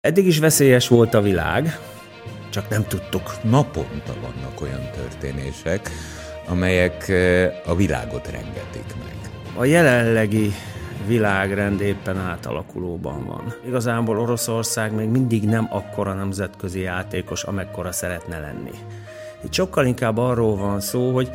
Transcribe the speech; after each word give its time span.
Eddig 0.00 0.26
is 0.26 0.38
veszélyes 0.38 0.88
volt 0.88 1.14
a 1.14 1.20
világ, 1.20 1.78
csak 2.50 2.68
nem 2.68 2.84
tudtuk. 2.84 3.42
Naponta 3.42 4.14
vannak 4.20 4.60
olyan 4.60 4.90
történések, 4.94 5.90
amelyek 6.48 7.08
eh, 7.08 7.52
a 7.66 7.74
világot 7.74 8.30
rengetik 8.30 8.84
meg. 9.04 9.30
A 9.56 9.64
jelenlegi 9.64 10.52
világrend 11.06 11.80
éppen 11.80 12.18
átalakulóban 12.18 13.26
van. 13.26 13.54
Igazából 13.66 14.18
Oroszország 14.18 14.94
még 14.94 15.08
mindig 15.08 15.44
nem 15.44 15.68
akkora 15.70 16.12
nemzetközi 16.12 16.80
játékos, 16.80 17.42
amekkora 17.42 17.92
szeretne 17.92 18.38
lenni. 18.38 18.72
Itt 19.44 19.52
sokkal 19.52 19.86
inkább 19.86 20.18
arról 20.18 20.56
van 20.56 20.80
szó, 20.80 21.14
hogy 21.14 21.30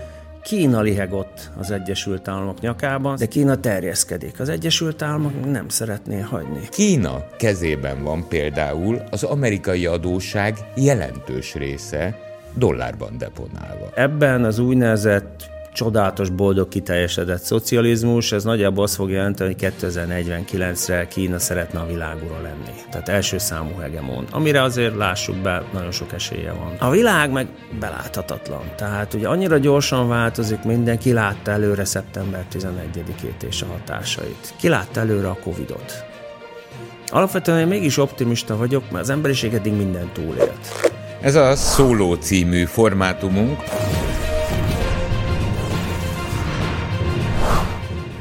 Kína 0.46 0.82
lihegott 0.82 1.52
az 1.58 1.72
Egyesült 1.72 2.28
Államok 2.28 2.60
nyakában, 2.60 3.16
de 3.16 3.26
Kína 3.26 3.56
terjeszkedik. 3.60 4.40
Az 4.40 4.50
Egyesült 4.50 5.02
Államok 5.02 5.52
nem 5.52 5.70
szeretné 5.70 6.20
hagyni. 6.20 6.60
Kína 6.70 7.24
kezében 7.38 8.04
van 8.04 8.28
például 8.28 9.02
az 9.12 9.24
amerikai 9.24 9.86
adósság 9.86 10.58
jelentős 10.76 11.54
része 11.54 12.18
dollárban 12.54 13.18
deponálva. 13.18 13.90
Ebben 13.96 14.44
az 14.44 14.60
úgynevezett 14.60 15.55
csodálatos, 15.76 16.30
boldog, 16.30 16.68
kiteljesedett 16.68 17.42
szocializmus, 17.42 18.32
ez 18.32 18.44
nagyjából 18.44 18.84
azt 18.84 18.96
fog 18.96 19.10
jelenteni, 19.10 19.56
hogy 19.60 19.74
2049-re 19.80 21.08
Kína 21.08 21.40
szeretne 21.40 21.80
a 21.80 21.86
világúra 21.86 22.42
lenni. 22.42 22.80
Tehát 22.92 23.10
első 23.10 23.38
számú 23.38 23.78
hegemon, 23.80 24.26
amire 24.32 24.62
azért 24.62 24.96
lássuk 24.96 25.36
be, 25.36 25.64
nagyon 25.74 25.92
sok 25.92 26.14
esélye 26.14 26.52
van. 26.52 26.76
A 26.80 26.90
világ 26.90 27.32
meg 27.32 27.48
beláthatatlan. 27.80 28.62
Tehát 28.76 29.14
ugye 29.14 29.28
annyira 29.28 29.58
gyorsan 29.58 30.08
változik 30.08 30.64
minden, 30.64 30.98
ki 30.98 31.14
látta 31.14 31.52
előre 31.52 31.86
szeptember 31.86 32.46
11-ét 32.54 33.44
és 33.48 33.62
a 33.62 33.66
hatásait. 33.66 34.54
Ki 34.60 34.68
látta 34.68 35.00
előre 35.00 35.28
a 35.28 35.38
Covidot. 35.44 36.06
Alapvetően 37.08 37.60
én 37.60 37.68
mégis 37.68 37.98
optimista 37.98 38.58
vagyok, 38.58 38.92
mert 38.92 39.04
az 39.04 39.10
emberiség 39.10 39.54
eddig 39.54 39.74
mindent 39.74 40.14
túlélt. 40.14 40.94
Ez 41.22 41.36
a 41.36 41.56
Szóló 41.56 42.14
című 42.14 42.64
formátumunk. 42.64 43.60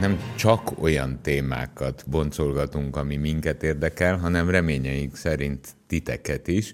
Nem 0.04 0.34
csak 0.36 0.82
olyan 0.82 1.18
témákat 1.22 2.04
boncolgatunk, 2.06 2.96
ami 2.96 3.16
minket 3.16 3.62
érdekel, 3.62 4.16
hanem 4.16 4.50
reményeink 4.50 5.16
szerint 5.16 5.68
titeket 5.86 6.48
is. 6.48 6.72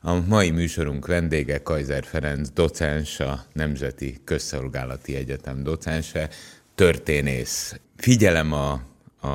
A 0.00 0.14
mai 0.26 0.50
műsorunk 0.50 1.06
vendége 1.06 1.62
Kaiser 1.62 2.04
Ferenc 2.04 2.50
docens, 2.50 3.20
a 3.20 3.44
Nemzeti 3.52 4.18
Közszolgálati 4.24 5.14
Egyetem 5.14 5.62
docense, 5.62 6.28
történész. 6.74 7.80
Figyelem 7.96 8.52
a, 8.52 8.72
a, 9.20 9.28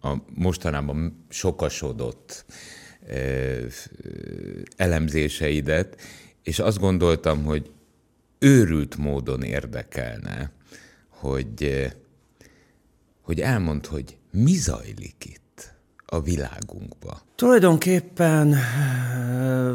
a 0.00 0.22
mostanában 0.34 1.24
sokasodott 1.28 2.44
eh, 3.08 3.66
elemzéseidet, 4.76 6.00
és 6.42 6.58
azt 6.58 6.78
gondoltam, 6.78 7.44
hogy 7.44 7.70
őrült 8.38 8.96
módon 8.96 9.42
érdekelne, 9.42 10.50
hogy 11.08 11.88
hogy 13.28 13.40
elmond, 13.40 13.86
hogy 13.86 14.16
mi 14.30 14.52
zajlik 14.52 15.24
itt 15.24 15.74
a 16.06 16.20
világunkba. 16.20 17.20
Tulajdonképpen 17.34 18.52
eh, 18.52 18.60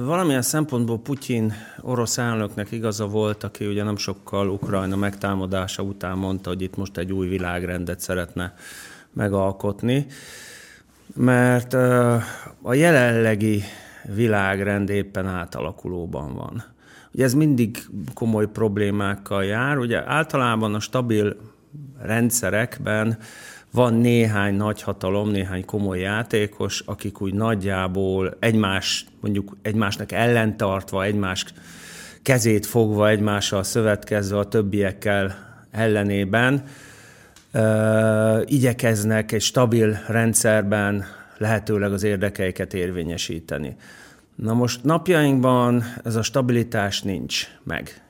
valamilyen 0.05 0.41
szempontból 0.41 0.99
Putyin 0.99 1.53
orosz 1.81 2.17
elnöknek 2.17 2.71
igaza 2.71 3.07
volt, 3.07 3.43
aki 3.43 3.65
ugye 3.65 3.83
nem 3.83 3.97
sokkal 3.97 4.49
Ukrajna 4.49 4.95
megtámadása 4.95 5.83
után 5.83 6.17
mondta, 6.17 6.49
hogy 6.49 6.61
itt 6.61 6.75
most 6.75 6.97
egy 6.97 7.11
új 7.11 7.27
világrendet 7.27 7.99
szeretne 7.99 8.53
megalkotni, 9.11 10.05
mert 11.15 11.73
eh, 11.73 12.23
a 12.61 12.73
jelenlegi 12.73 13.63
világrend 14.15 14.89
éppen 14.89 15.27
átalakulóban 15.27 16.35
van. 16.35 16.63
Ugye 17.11 17.23
ez 17.23 17.33
mindig 17.33 17.77
komoly 18.13 18.47
problémákkal 18.47 19.43
jár. 19.43 19.77
Ugye 19.77 20.09
általában 20.09 20.75
a 20.75 20.79
stabil 20.79 21.35
rendszerekben 22.01 23.17
van 23.71 23.93
néhány 23.93 24.55
nagy 24.55 24.81
hatalom, 24.81 25.29
néhány 25.29 25.65
komoly 25.65 25.99
játékos, 25.99 26.79
akik 26.79 27.21
úgy 27.21 27.33
nagyjából 27.33 28.37
egymás, 28.39 29.05
mondjuk 29.21 29.57
egymásnak 29.61 30.11
ellentartva, 30.11 31.03
egymás 31.03 31.45
kezét 32.21 32.65
fogva, 32.65 33.09
egymással 33.09 33.63
szövetkezve 33.63 34.37
a 34.37 34.47
többiekkel 34.47 35.35
ellenében 35.71 36.63
ö, 37.51 38.41
igyekeznek 38.45 39.31
egy 39.31 39.41
stabil 39.41 39.99
rendszerben 40.07 41.05
lehetőleg 41.37 41.93
az 41.93 42.03
érdekeiket 42.03 42.73
érvényesíteni. 42.73 43.75
Na 44.35 44.53
most 44.53 44.83
napjainkban 44.83 45.83
ez 46.03 46.15
a 46.15 46.21
stabilitás 46.21 47.01
nincs 47.01 47.47
meg. 47.63 48.01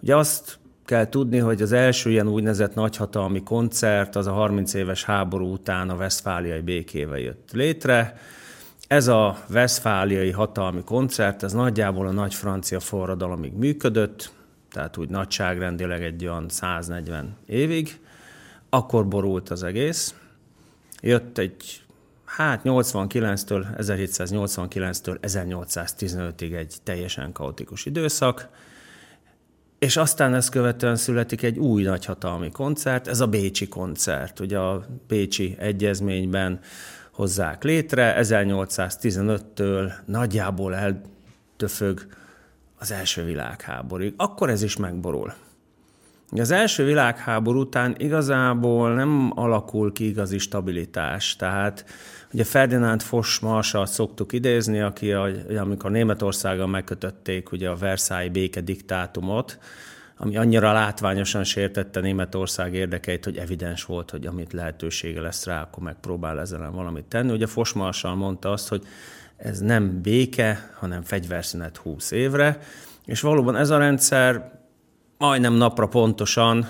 Ugye 0.00 0.16
azt 0.16 0.58
kell 0.92 1.08
tudni, 1.08 1.38
hogy 1.38 1.62
az 1.62 1.72
első 1.72 2.10
ilyen 2.10 2.28
úgynevezett 2.28 2.74
nagyhatalmi 2.74 3.42
koncert 3.42 4.16
az 4.16 4.26
a 4.26 4.32
30 4.32 4.74
éves 4.74 5.04
háború 5.04 5.52
után 5.52 5.90
a 5.90 5.94
Westfáliai 5.94 6.60
békével 6.60 7.18
jött 7.18 7.48
létre. 7.52 8.18
Ez 8.86 9.08
a 9.08 9.38
Westfáliai 9.50 10.30
hatalmi 10.30 10.82
koncert, 10.84 11.42
ez 11.42 11.52
nagyjából 11.52 12.06
a 12.06 12.10
nagy 12.10 12.34
francia 12.34 12.80
forradalomig 12.80 13.52
működött, 13.52 14.32
tehát 14.70 14.96
úgy 14.96 15.08
nagyságrendileg 15.08 16.02
egy 16.02 16.26
olyan 16.26 16.48
140 16.48 17.36
évig. 17.46 18.00
Akkor 18.68 19.08
borult 19.08 19.48
az 19.48 19.62
egész. 19.62 20.14
Jött 21.00 21.38
egy, 21.38 21.82
hát 22.24 22.60
89-től, 22.64 23.64
1789-től 23.78 25.16
1815-ig 25.22 26.54
egy 26.54 26.76
teljesen 26.82 27.32
kaotikus 27.32 27.86
időszak, 27.86 28.48
és 29.82 29.96
aztán 29.96 30.34
ezt 30.34 30.50
követően 30.50 30.96
születik 30.96 31.42
egy 31.42 31.58
új 31.58 31.82
nagyhatalmi 31.82 32.50
koncert, 32.50 33.08
ez 33.08 33.20
a 33.20 33.26
Bécsi 33.26 33.68
koncert. 33.68 34.40
Ugye 34.40 34.58
a 34.58 34.86
Bécsi 35.08 35.56
egyezményben 35.58 36.60
hozzák 37.12 37.62
létre, 37.62 38.16
1815-től 38.20 39.92
nagyjából 40.04 40.74
eltöfög 40.74 42.06
az 42.78 42.92
első 42.92 43.24
világháborúig. 43.24 44.14
Akkor 44.16 44.50
ez 44.50 44.62
is 44.62 44.76
megborul. 44.76 45.34
Az 46.30 46.50
első 46.50 46.84
világháború 46.84 47.60
után 47.60 47.94
igazából 47.98 48.94
nem 48.94 49.32
alakul 49.34 49.92
ki 49.92 50.08
igazi 50.08 50.38
stabilitás, 50.38 51.36
tehát 51.36 51.84
Ugye 52.32 52.44
Ferdinand 52.44 53.02
Foch 53.02 53.42
marsalt 53.42 53.88
szoktuk 53.88 54.32
idézni, 54.32 54.80
aki 54.80 55.12
a, 55.12 55.28
amikor 55.58 55.90
Németországgal 55.90 56.66
megkötötték 56.66 57.52
ugye 57.52 57.68
a 57.68 57.76
Versailles 57.76 58.32
béke 58.32 58.60
diktátumot, 58.60 59.58
ami 60.16 60.36
annyira 60.36 60.72
látványosan 60.72 61.44
sértette 61.44 62.00
Németország 62.00 62.74
érdekeit, 62.74 63.24
hogy 63.24 63.36
evidens 63.36 63.84
volt, 63.84 64.10
hogy 64.10 64.26
amit 64.26 64.52
lehetősége 64.52 65.20
lesz 65.20 65.46
rá, 65.46 65.62
akkor 65.62 65.82
megpróbál 65.82 66.40
ezzel 66.40 66.70
valamit 66.70 67.04
tenni. 67.04 67.32
Ugye 67.32 67.46
Foch 67.46 67.76
Marsal 67.76 68.14
mondta 68.14 68.50
azt, 68.50 68.68
hogy 68.68 68.82
ez 69.36 69.60
nem 69.60 70.02
béke, 70.02 70.70
hanem 70.78 71.02
fegyverszünet 71.02 71.76
20 71.76 72.10
évre, 72.10 72.58
és 73.04 73.20
valóban 73.20 73.56
ez 73.56 73.70
a 73.70 73.78
rendszer 73.78 74.60
majdnem 75.18 75.54
napra 75.54 75.86
pontosan 75.86 76.68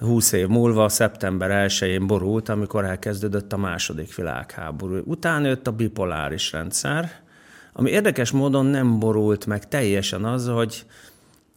20 0.00 0.32
év 0.32 0.46
múlva, 0.46 0.88
szeptember 0.88 1.68
1-én 1.68 2.06
borult, 2.06 2.48
amikor 2.48 2.84
elkezdődött 2.84 3.52
a 3.52 3.56
második 3.56 4.14
világháború. 4.14 5.02
Utána 5.04 5.46
jött 5.46 5.66
a 5.66 5.72
bipoláris 5.72 6.52
rendszer, 6.52 7.10
ami 7.72 7.90
érdekes 7.90 8.30
módon 8.30 8.66
nem 8.66 8.98
borult 8.98 9.46
meg 9.46 9.68
teljesen 9.68 10.24
az, 10.24 10.48
hogy 10.48 10.86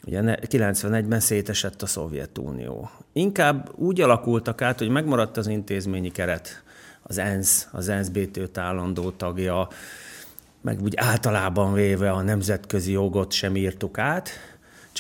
ugye 0.06 0.38
91-ben 0.50 1.20
szétesett 1.20 1.82
a 1.82 1.86
Szovjetunió. 1.86 2.90
Inkább 3.14 3.72
úgy 3.76 4.02
alakultak 4.02 4.62
át, 4.62 4.80
hogy 4.80 4.90
megmaradt 4.90 5.38
az 5.38 5.48
intézményi 5.48 6.12
keret, 6.12 6.64
az 7.04 7.18
ENSZ, 7.18 7.68
az 7.72 7.90
ENSZ 7.90 8.08
BT 8.08 8.58
állandó 8.58 9.10
tagja, 9.10 9.68
meg 10.62 10.82
úgy 10.82 10.94
általában 10.98 11.74
véve 11.74 12.12
a 12.12 12.22
nemzetközi 12.22 12.92
jogot 12.92 13.32
sem 13.32 13.56
írtuk 13.56 13.98
át, 13.98 14.30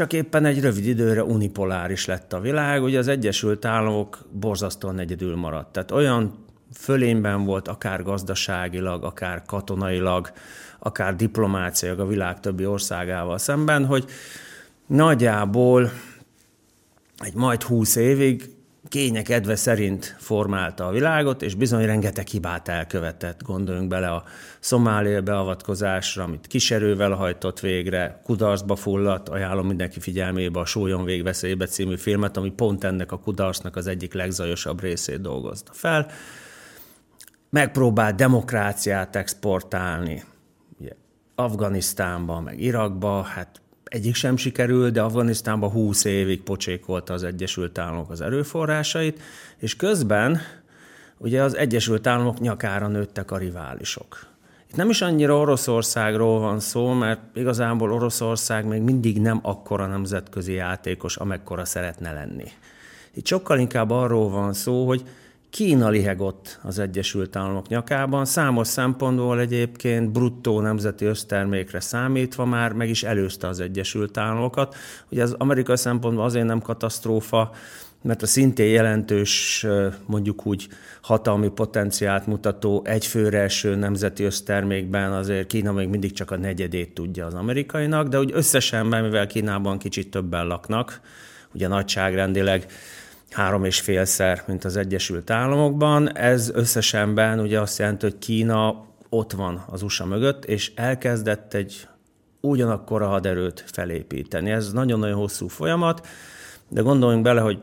csak 0.01 0.13
éppen 0.13 0.45
egy 0.45 0.61
rövid 0.61 0.85
időre 0.85 1.23
unipoláris 1.23 2.05
lett 2.05 2.33
a 2.33 2.39
világ, 2.39 2.83
ugye 2.83 2.99
az 2.99 3.07
Egyesült 3.07 3.65
Államok 3.65 4.25
borzasztóan 4.31 4.99
egyedül 4.99 5.35
maradt. 5.35 5.71
Tehát 5.71 5.91
olyan 5.91 6.45
fölényben 6.73 7.45
volt, 7.45 7.67
akár 7.67 8.03
gazdaságilag, 8.03 9.03
akár 9.03 9.43
katonailag, 9.45 10.31
akár 10.79 11.15
diplomáciailag 11.15 11.99
a 11.99 12.07
világ 12.07 12.39
többi 12.39 12.65
országával 12.65 13.37
szemben, 13.37 13.85
hogy 13.85 14.05
nagyjából 14.87 15.91
egy 17.17 17.33
majd 17.33 17.63
húsz 17.63 17.95
évig 17.95 18.49
kények 18.91 19.29
edve 19.29 19.55
szerint 19.55 20.15
formálta 20.19 20.87
a 20.87 20.91
világot, 20.91 21.41
és 21.41 21.55
bizony 21.55 21.85
rengeteg 21.85 22.27
hibát 22.27 22.67
elkövetett. 22.67 23.43
Gondoljunk 23.43 23.87
bele 23.87 24.11
a 24.11 24.23
szomália 24.59 25.21
beavatkozásra, 25.21 26.23
amit 26.23 26.47
kiserővel 26.47 27.11
hajtott 27.11 27.59
végre, 27.59 28.19
kudarcba 28.23 28.75
fulladt, 28.75 29.29
ajánlom 29.29 29.67
mindenki 29.67 29.99
figyelmébe 29.99 30.59
a 30.59 30.65
Sólyon 30.65 31.03
végveszélybe 31.03 31.65
című 31.65 31.97
filmet, 31.97 32.37
ami 32.37 32.51
pont 32.51 32.83
ennek 32.83 33.11
a 33.11 33.19
kudarcnak 33.19 33.75
az 33.75 33.87
egyik 33.87 34.13
legzajosabb 34.13 34.81
részét 34.81 35.21
dolgozta 35.21 35.71
fel. 35.73 36.07
Megpróbált 37.49 38.15
demokráciát 38.15 39.15
exportálni, 39.15 40.23
Afganisztánba, 41.35 42.39
meg 42.39 42.61
Irakba, 42.61 43.21
hát 43.21 43.61
egyik 43.91 44.15
sem 44.15 44.37
sikerült, 44.37 44.93
de 44.93 45.01
Afganisztánban 45.01 45.69
20 45.69 46.03
évig 46.03 46.41
pocsékolta 46.41 47.13
az 47.13 47.23
Egyesült 47.23 47.77
Államok 47.77 48.09
az 48.09 48.21
erőforrásait, 48.21 49.19
és 49.57 49.75
közben 49.75 50.39
ugye 51.17 51.41
az 51.41 51.57
Egyesült 51.57 52.07
Államok 52.07 52.39
nyakára 52.39 52.87
nőttek 52.87 53.31
a 53.31 53.37
riválisok. 53.37 54.25
Itt 54.69 54.75
nem 54.75 54.89
is 54.89 55.01
annyira 55.01 55.37
Oroszországról 55.37 56.39
van 56.39 56.59
szó, 56.59 56.93
mert 56.93 57.21
igazából 57.33 57.93
Oroszország 57.93 58.65
még 58.65 58.81
mindig 58.81 59.21
nem 59.21 59.39
akkora 59.41 59.85
nemzetközi 59.85 60.53
játékos, 60.53 61.17
amekkora 61.17 61.65
szeretne 61.65 62.13
lenni. 62.13 62.51
Itt 63.13 63.25
sokkal 63.25 63.59
inkább 63.59 63.89
arról 63.89 64.29
van 64.29 64.53
szó, 64.53 64.87
hogy 64.87 65.03
Kína 65.51 65.89
lihegott 65.89 66.59
az 66.63 66.79
Egyesült 66.79 67.35
Államok 67.35 67.67
nyakában, 67.67 68.25
számos 68.25 68.67
szempontból 68.67 69.39
egyébként 69.39 70.11
bruttó 70.11 70.59
nemzeti 70.59 71.05
össztermékre 71.05 71.79
számítva 71.79 72.45
már 72.45 72.73
meg 72.73 72.89
is 72.89 73.03
előzte 73.03 73.47
az 73.47 73.59
Egyesült 73.59 74.17
Államokat. 74.17 74.75
Ugye 75.09 75.23
az 75.23 75.35
amerikai 75.37 75.77
szempontból 75.77 76.23
azért 76.23 76.45
nem 76.45 76.61
katasztrófa, 76.61 77.51
mert 78.01 78.21
a 78.21 78.25
szintén 78.25 78.69
jelentős, 78.71 79.65
mondjuk 80.05 80.45
úgy 80.45 80.67
hatalmi 81.01 81.49
potenciált 81.49 82.27
mutató 82.27 82.81
egyfőre 82.85 83.39
eső 83.39 83.75
nemzeti 83.75 84.23
össztermékben 84.23 85.11
azért 85.11 85.47
Kína 85.47 85.71
még 85.71 85.87
mindig 85.87 86.11
csak 86.11 86.31
a 86.31 86.37
negyedét 86.37 86.93
tudja 86.93 87.25
az 87.25 87.33
amerikainak, 87.33 88.07
de 88.07 88.19
úgy 88.19 88.31
összesen, 88.33 88.85
mivel 88.85 89.27
Kínában 89.27 89.77
kicsit 89.77 90.11
többen 90.11 90.47
laknak, 90.47 91.01
ugye 91.53 91.67
nagyságrendileg 91.67 92.65
három 93.31 93.63
és 93.63 93.79
félszer, 93.79 94.43
mint 94.47 94.65
az 94.65 94.75
Egyesült 94.77 95.29
Államokban. 95.29 96.15
Ez 96.15 96.49
összesenben 96.53 97.39
ugye 97.39 97.59
azt 97.59 97.79
jelenti, 97.79 98.05
hogy 98.05 98.17
Kína 98.17 98.85
ott 99.09 99.31
van 99.31 99.63
az 99.67 99.81
USA 99.81 100.05
mögött, 100.05 100.45
és 100.45 100.71
elkezdett 100.75 101.53
egy 101.53 101.87
ugyanakkor 102.41 103.01
a 103.01 103.07
haderőt 103.07 103.63
felépíteni. 103.71 104.51
Ez 104.51 104.71
nagyon-nagyon 104.71 105.17
hosszú 105.17 105.47
folyamat, 105.47 106.07
de 106.67 106.81
gondoljunk 106.81 107.23
bele, 107.23 107.41
hogy 107.41 107.59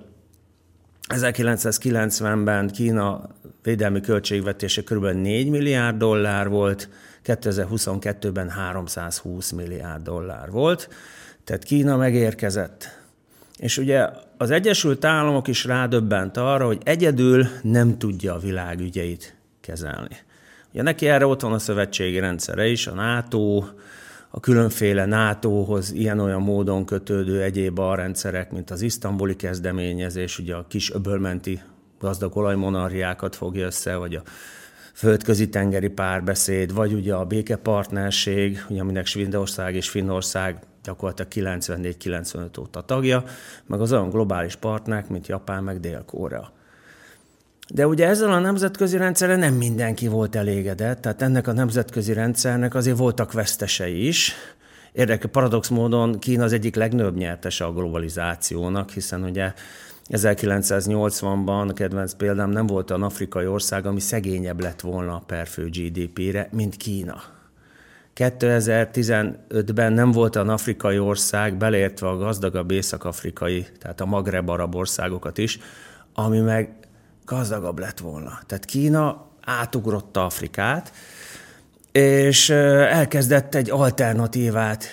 1990-ben 1.08 2.68
Kína 2.68 3.28
védelmi 3.62 4.00
költségvetése 4.00 4.82
kb. 4.82 5.04
4 5.04 5.50
milliárd 5.50 5.96
dollár 5.96 6.48
volt, 6.48 6.88
2022-ben 7.24 8.48
320 8.50 9.50
milliárd 9.50 10.02
dollár 10.02 10.50
volt, 10.50 10.88
tehát 11.44 11.64
Kína 11.64 11.96
megérkezett. 11.96 12.98
És 13.58 13.78
ugye 13.78 14.08
az 14.37 14.50
Egyesült 14.50 15.05
Államok 15.05 15.49
is 15.49 15.64
rádöbbent 15.64 16.37
arra, 16.37 16.66
hogy 16.66 16.78
egyedül 16.84 17.46
nem 17.62 17.99
tudja 17.99 18.34
a 18.34 18.38
világ 18.38 18.81
ügyeit 18.81 19.37
kezelni. 19.60 20.16
Ugye 20.72 20.82
neki 20.82 21.08
erre 21.08 21.26
ott 21.26 21.40
van 21.40 21.52
a 21.52 21.58
szövetségi 21.58 22.19
rendszere 22.19 22.66
is, 22.66 22.87
a 22.87 22.94
NATO, 22.94 23.64
a 24.31 24.40
különféle 24.40 25.05
NATO-hoz 25.05 25.93
ilyen-olyan 25.93 26.43
módon 26.43 26.84
kötődő 26.84 27.43
egyéb 27.43 27.78
rendszerek, 27.78 28.50
mint 28.50 28.70
az 28.70 28.81
isztambuli 28.82 29.37
kezdeményezés, 29.37 30.38
ugye 30.38 30.54
a 30.54 30.66
kis 30.69 30.93
öbölmenti 30.93 31.61
gazdag 32.00 32.37
olajmonarhiákat 32.37 33.37
fogja 33.37 33.66
össze, 33.66 33.96
vagy 33.96 34.14
a 34.14 34.22
földközi 34.93 35.49
tengeri 35.49 35.88
párbeszéd, 35.88 36.75
vagy 36.75 36.93
ugye 36.93 37.14
a 37.14 37.25
békepartnerség, 37.25 38.64
ugye 38.69 38.81
aminek 38.81 39.06
Svédország 39.06 39.75
és 39.75 39.88
Finnország 39.88 40.58
gyakorlatilag 40.88 41.58
94-95 41.58 42.61
óta 42.61 42.81
tagja, 42.81 43.25
meg 43.67 43.81
az 43.81 43.93
olyan 43.93 44.11
globális 44.11 44.56
partnerek, 44.56 45.08
mint 45.08 45.26
Japán, 45.26 45.64
meg 45.64 45.81
Dél-Korea. 45.81 46.52
De 47.75 47.87
ugye 47.87 48.06
ezzel 48.06 48.32
a 48.32 48.38
nemzetközi 48.38 48.96
rendszerre 48.96 49.37
nem 49.37 49.55
mindenki 49.55 50.06
volt 50.06 50.37
elégedett, 50.37 51.00
tehát 51.00 51.23
ennek 51.23 51.46
a 51.46 51.52
nemzetközi 51.52 52.12
rendszernek 52.12 52.75
azért 52.75 52.96
voltak 52.96 53.32
vesztesei 53.32 54.06
is. 54.06 54.35
Érdekes, 54.93 55.31
paradox 55.31 55.69
módon 55.69 56.19
Kína 56.19 56.44
az 56.44 56.52
egyik 56.52 56.75
legnagyobb 56.75 57.17
nyertese 57.17 57.64
a 57.64 57.73
globalizációnak, 57.73 58.90
hiszen 58.90 59.23
ugye 59.23 59.52
1980-ban, 60.11 61.69
a 61.69 61.73
kedvenc 61.73 62.14
példám, 62.14 62.50
nem 62.50 62.67
volt 62.67 62.90
olyan 62.90 63.02
afrikai 63.02 63.46
ország, 63.46 63.87
ami 63.87 64.00
szegényebb 64.00 64.61
lett 64.61 64.81
volna 64.81 65.23
per 65.26 65.46
fő 65.46 65.69
GDP-re, 65.69 66.49
mint 66.52 66.76
Kína. 66.76 67.38
2015-ben 68.18 69.92
nem 69.92 70.10
volt 70.10 70.36
olyan 70.36 70.48
afrikai 70.48 70.98
ország, 70.98 71.56
beleértve 71.56 72.08
a 72.08 72.16
gazdagabb 72.16 72.70
észak-afrikai, 72.70 73.66
tehát 73.78 74.00
a 74.00 74.06
Magreb 74.06 74.48
arab 74.48 74.74
országokat 74.74 75.38
is, 75.38 75.58
ami 76.14 76.40
meg 76.40 76.72
gazdagabb 77.24 77.78
lett 77.78 77.98
volna. 77.98 78.38
Tehát 78.46 78.64
Kína 78.64 79.26
átugrotta 79.44 80.24
Afrikát, 80.24 80.92
és 81.92 82.50
elkezdett 82.50 83.54
egy 83.54 83.70
alternatívát 83.70 84.84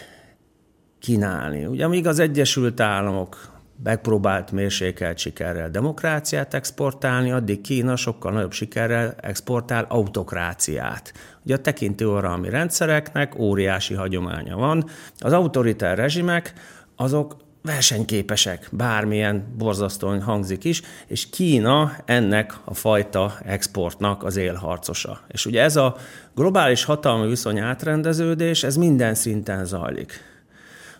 kínálni. 0.99 1.65
Ugye 1.65 1.85
amíg 1.85 2.07
az 2.07 2.19
Egyesült 2.19 2.79
Államok 2.79 3.53
megpróbált 3.83 4.51
mérsékelt 4.51 5.17
sikerrel 5.17 5.69
demokráciát 5.69 6.53
exportálni, 6.53 7.31
addig 7.31 7.61
Kína 7.61 7.95
sokkal 7.95 8.31
nagyobb 8.31 8.51
sikerrel 8.51 9.15
exportál 9.21 9.85
autokráciát. 9.89 11.13
Ugye 11.43 11.55
a 11.55 11.61
tekintőoralmi 11.61 12.49
rendszereknek 12.49 13.39
óriási 13.39 13.93
hagyománya 13.93 14.55
van. 14.55 14.85
Az 15.19 15.33
autoritár 15.33 15.97
rezsimek 15.97 16.53
azok 16.95 17.35
versenyképesek, 17.61 18.67
bármilyen 18.71 19.53
borzasztóan 19.57 20.21
hangzik 20.21 20.63
is, 20.63 20.81
és 21.07 21.29
Kína 21.29 21.91
ennek 22.05 22.53
a 22.63 22.73
fajta 22.73 23.33
exportnak 23.43 24.23
az 24.23 24.35
élharcosa. 24.35 25.19
És 25.27 25.45
ugye 25.45 25.61
ez 25.61 25.75
a 25.75 25.95
globális 26.35 26.83
hatalmi 26.83 27.27
viszony 27.27 27.59
átrendeződés, 27.59 28.63
ez 28.63 28.75
minden 28.75 29.15
szinten 29.15 29.65
zajlik. 29.65 30.34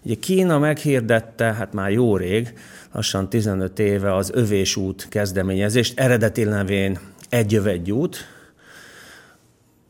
Ugye 0.05 0.15
Kína 0.15 0.59
meghirdette, 0.59 1.53
hát 1.53 1.73
már 1.73 1.91
jó 1.91 2.17
rég, 2.17 2.53
lassan 2.91 3.29
15 3.29 3.79
éve 3.79 4.15
az 4.15 4.31
Övés 4.33 4.75
út 4.75 5.07
kezdeményezést, 5.09 5.99
eredeti 5.99 6.43
nevén 6.43 6.99
Egy 7.29 7.51
Jövegy 7.51 7.91
út, 7.91 8.17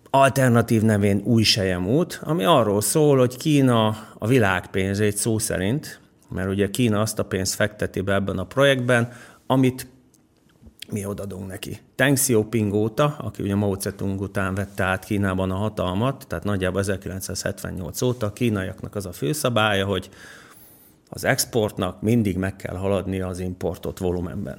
alternatív 0.09 0.81
nevén 0.81 1.21
Új 1.23 1.43
Sejem 1.43 1.87
út, 1.87 2.19
ami 2.23 2.43
arról 2.43 2.81
szól, 2.81 3.17
hogy 3.17 3.37
Kína 3.37 3.97
a 4.17 4.27
világpénzét 4.27 5.17
szó 5.17 5.37
szerint 5.37 5.99
mert 6.29 6.49
ugye 6.49 6.69
Kína 6.69 7.01
azt 7.01 7.19
a 7.19 7.25
pénzt 7.25 7.55
fekteti 7.55 8.01
be 8.01 8.13
ebben 8.13 8.37
a 8.37 8.43
projektben, 8.43 9.11
amit 9.47 9.87
mi 10.91 11.05
odadunk 11.05 11.47
neki. 11.47 11.79
Deng 11.95 12.15
Xiaoping 12.15 12.73
óta, 12.73 13.15
aki 13.19 13.43
ugye 13.43 13.55
Mao 13.55 13.79
Zedong 13.79 14.21
után 14.21 14.55
vette 14.55 14.83
át 14.83 15.05
Kínában 15.05 15.51
a 15.51 15.55
hatalmat, 15.55 16.25
tehát 16.27 16.43
nagyjából 16.43 16.79
1978 16.79 18.01
óta 18.01 18.25
a 18.25 18.33
kínaiaknak 18.33 18.95
az 18.95 19.05
a 19.05 19.11
főszabálya, 19.11 19.85
hogy 19.85 20.09
az 21.09 21.23
exportnak 21.23 22.01
mindig 22.01 22.37
meg 22.37 22.55
kell 22.55 22.75
haladni 22.75 23.21
az 23.21 23.39
importot 23.39 23.99
volumenben. 23.99 24.57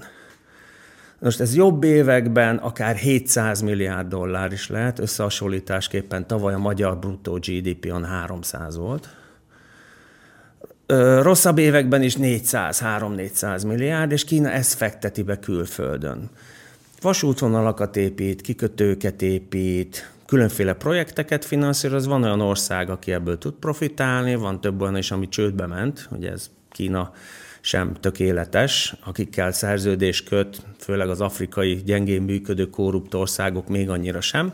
Most 1.19 1.41
ez 1.41 1.55
jobb 1.55 1.85
években 1.85 2.57
akár 2.57 2.97
700 2.97 3.61
milliárd 3.61 4.09
dollár 4.09 4.53
is 4.53 4.69
lehet, 4.69 4.99
összehasonlításképpen 4.99 6.27
tavaly 6.27 6.55
a 6.55 6.59
magyar 6.59 6.99
bruttó 6.99 7.33
GDP 7.33 7.93
on 7.93 8.05
300 8.05 8.77
volt, 8.77 9.09
rosszabb 11.23 11.59
években 11.59 12.03
is 12.03 12.17
400-3-400 12.21 13.67
milliárd, 13.67 14.13
és 14.13 14.25
Kína 14.25 14.51
ezt 14.51 14.75
fekteti 14.75 15.23
be 15.23 15.39
külföldön. 15.39 16.31
Vasútvonalakat 17.01 17.97
épít, 17.97 18.41
kikötőket 18.41 19.23
épít, 19.23 20.11
különféle 20.27 20.73
projekteket 20.73 21.45
finanszíroz, 21.45 22.07
van 22.07 22.23
olyan 22.23 22.41
ország, 22.41 22.91
aki 22.91 23.13
ebből 23.13 23.39
tud 23.39 23.55
profitálni, 23.55 24.35
van 24.35 24.61
több 24.61 24.81
olyan 24.81 24.97
is, 24.97 25.11
ami 25.11 25.29
csődbe 25.29 25.67
ment, 25.67 26.09
ugye 26.11 26.31
ez 26.31 26.51
Kína 26.71 27.13
sem 27.61 27.95
tökéletes, 28.01 28.95
akikkel 29.05 29.53
szerződés 29.53 30.23
köt, 30.23 30.63
főleg 30.79 31.09
az 31.09 31.21
afrikai 31.21 31.75
gyengén 31.75 32.23
működő 32.23 32.71
korrupt 32.71 33.15
országok 33.15 33.69
még 33.69 33.91
annyira 33.91 34.21
sem. 34.21 34.53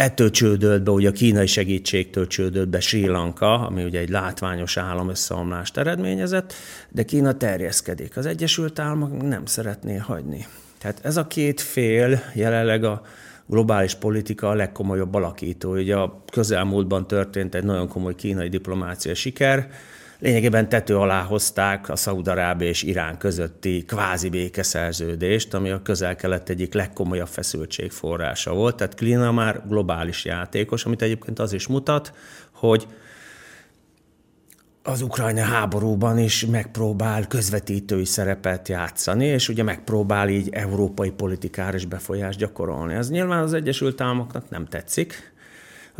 Ettől 0.00 0.30
csődölt 0.30 0.82
be, 0.82 0.90
ugye 0.90 1.08
a 1.08 1.12
kínai 1.12 1.46
segítségtől 1.46 2.26
csődölt 2.26 2.68
be 2.68 2.80
Sri 2.80 3.06
Lanka, 3.06 3.66
ami 3.66 3.84
ugye 3.84 3.98
egy 3.98 4.08
látványos 4.08 4.76
állam 4.76 5.08
összeomlást 5.08 5.76
eredményezett, 5.76 6.52
de 6.88 7.02
Kína 7.02 7.32
terjeszkedik. 7.32 8.16
Az 8.16 8.26
Egyesült 8.26 8.78
Államok 8.78 9.22
nem 9.22 9.46
szeretné 9.46 9.96
hagyni. 9.96 10.46
Tehát 10.78 11.00
ez 11.02 11.16
a 11.16 11.26
két 11.26 11.60
fél 11.60 12.22
jelenleg 12.34 12.84
a 12.84 13.02
globális 13.46 13.94
politika 13.94 14.48
a 14.48 14.54
legkomolyabb 14.54 15.14
alakító. 15.14 15.72
Ugye 15.72 15.96
a 15.96 16.22
közelmúltban 16.32 17.06
történt 17.06 17.54
egy 17.54 17.64
nagyon 17.64 17.88
komoly 17.88 18.14
kínai 18.14 18.48
diplomácia 18.48 19.14
siker, 19.14 19.70
lényegében 20.20 20.68
tető 20.68 20.96
alá 20.96 21.22
hozták 21.22 21.88
a 21.88 21.96
Szaudarábia 21.96 22.68
és 22.68 22.82
Irán 22.82 23.18
közötti 23.18 23.84
kvázi 23.84 24.28
békeszerződést, 24.28 25.54
ami 25.54 25.70
a 25.70 25.82
közel-kelet 25.82 26.48
egyik 26.48 26.74
legkomolyabb 26.74 27.28
feszültség 27.28 27.92
volt. 28.44 28.76
Tehát 28.76 28.94
Klina 28.94 29.32
már 29.32 29.62
globális 29.68 30.24
játékos, 30.24 30.84
amit 30.84 31.02
egyébként 31.02 31.38
az 31.38 31.52
is 31.52 31.66
mutat, 31.66 32.12
hogy 32.52 32.86
az 34.82 35.02
ukrajna 35.02 35.42
háborúban 35.42 36.18
is 36.18 36.46
megpróbál 36.46 37.26
közvetítői 37.26 38.04
szerepet 38.04 38.68
játszani, 38.68 39.24
és 39.24 39.48
ugye 39.48 39.62
megpróbál 39.62 40.28
így 40.28 40.48
európai 40.52 41.10
politikára 41.10 41.76
is 41.76 41.86
befolyást 41.86 42.38
gyakorolni. 42.38 42.94
Ez 42.94 43.10
nyilván 43.10 43.42
az 43.42 43.54
Egyesült 43.54 44.00
Államoknak 44.00 44.50
nem 44.50 44.66
tetszik, 44.66 45.32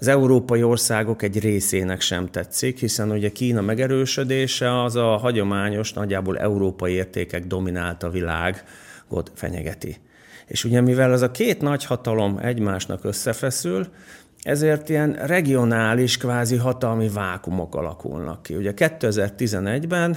az 0.01 0.09
európai 0.09 0.63
országok 0.63 1.23
egy 1.23 1.41
részének 1.41 2.01
sem 2.01 2.31
tetszik, 2.31 2.79
hiszen 2.79 3.11
ugye 3.11 3.33
Kína 3.33 3.61
megerősödése 3.61 4.83
az 4.83 4.97
a 4.97 5.17
hagyományos, 5.17 5.93
nagyjából 5.93 6.39
európai 6.39 6.93
értékek 6.93 7.47
dominálta 7.47 8.11
világot 8.11 9.33
fenyegeti. 9.35 9.97
És 10.47 10.65
ugye 10.65 10.81
mivel 10.81 11.13
az 11.13 11.23
a 11.23 11.31
két 11.31 11.61
nagy 11.61 11.85
hatalom 11.85 12.39
egymásnak 12.39 13.05
összefeszül, 13.05 13.87
ezért 14.43 14.89
ilyen 14.89 15.13
regionális, 15.13 16.17
kvázi 16.17 16.57
hatalmi 16.57 17.09
vákumok 17.09 17.75
alakulnak 17.75 18.43
ki. 18.43 18.55
Ugye 18.55 18.73
2011-ben 18.77 20.17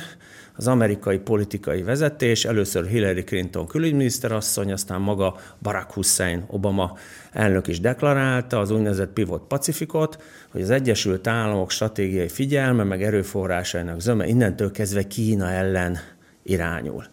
az 0.55 0.67
amerikai 0.67 1.17
politikai 1.17 1.81
vezetés, 1.81 2.45
először 2.45 2.86
Hillary 2.86 3.24
Clinton 3.24 3.67
külügyminiszterasszony, 3.67 4.72
aztán 4.72 5.01
maga 5.01 5.36
Barack 5.62 5.91
Hussein 5.91 6.43
Obama 6.48 6.98
elnök 7.31 7.67
is 7.67 7.79
deklarálta 7.79 8.60
az 8.60 8.72
úgynevezett 8.72 9.13
pivot 9.13 9.48
pacifikot, 9.48 10.24
hogy 10.51 10.62
az 10.62 10.69
Egyesült 10.69 11.27
Államok 11.27 11.72
stratégiai 11.72 12.27
figyelme, 12.27 12.83
meg 12.83 13.03
erőforrásainak 13.03 14.01
zöme 14.01 14.27
innentől 14.27 14.72
kezdve 14.72 15.07
Kína 15.07 15.50
ellen 15.50 15.98
irányul. 16.43 17.05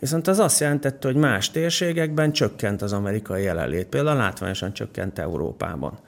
Viszont 0.00 0.26
az 0.26 0.38
azt 0.38 0.60
jelentette, 0.60 1.06
hogy 1.06 1.16
más 1.16 1.50
térségekben 1.50 2.32
csökkent 2.32 2.82
az 2.82 2.92
amerikai 2.92 3.42
jelenlét, 3.42 3.86
például 3.86 4.16
látványosan 4.16 4.72
csökkent 4.72 5.18
Európában. 5.18 5.98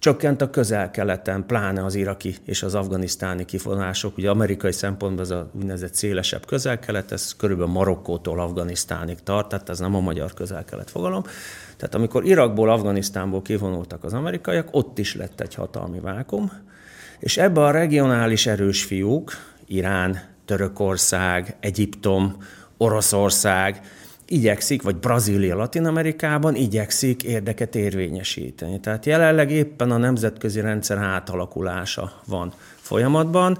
Csökkent 0.00 0.42
a 0.42 0.50
közel-keleten, 0.50 1.46
pláne 1.46 1.84
az 1.84 1.94
iraki 1.94 2.36
és 2.44 2.62
az 2.62 2.74
afganisztáni 2.74 3.44
kifogások. 3.44 4.16
Ugye 4.16 4.30
amerikai 4.30 4.72
szempontból 4.72 5.24
ez 5.24 5.30
a 5.30 5.50
úgynevezett 5.52 5.94
szélesebb 5.94 6.46
közel-kelet, 6.46 7.12
ez 7.12 7.36
körülbelül 7.36 7.72
Marokkótól 7.72 8.40
Afganisztánig 8.40 9.18
tart, 9.22 9.48
tehát 9.48 9.68
ez 9.68 9.78
nem 9.78 9.94
a 9.94 10.00
magyar 10.00 10.34
közel-kelet 10.34 10.90
fogalom. 10.90 11.22
Tehát 11.76 11.94
amikor 11.94 12.24
Irakból, 12.24 12.70
Afganisztánból 12.70 13.42
kivonultak 13.42 14.04
az 14.04 14.12
amerikaiak, 14.12 14.68
ott 14.70 14.98
is 14.98 15.14
lett 15.16 15.40
egy 15.40 15.54
hatalmi 15.54 16.00
vákum, 16.00 16.52
és 17.18 17.36
ebbe 17.36 17.60
a 17.60 17.70
regionális 17.70 18.46
erős 18.46 18.84
fiúk, 18.84 19.32
Irán, 19.66 20.20
Törökország, 20.44 21.56
Egyiptom, 21.60 22.36
Oroszország, 22.76 23.80
igyekszik, 24.30 24.82
vagy 24.82 24.96
Brazília 24.96 25.56
Latin 25.56 25.86
Amerikában 25.86 26.54
igyekszik 26.54 27.22
érdeket 27.22 27.74
érvényesíteni. 27.74 28.80
Tehát 28.80 29.06
jelenleg 29.06 29.50
éppen 29.50 29.90
a 29.90 29.96
nemzetközi 29.96 30.60
rendszer 30.60 30.98
átalakulása 30.98 32.12
van 32.26 32.52
folyamatban, 32.76 33.58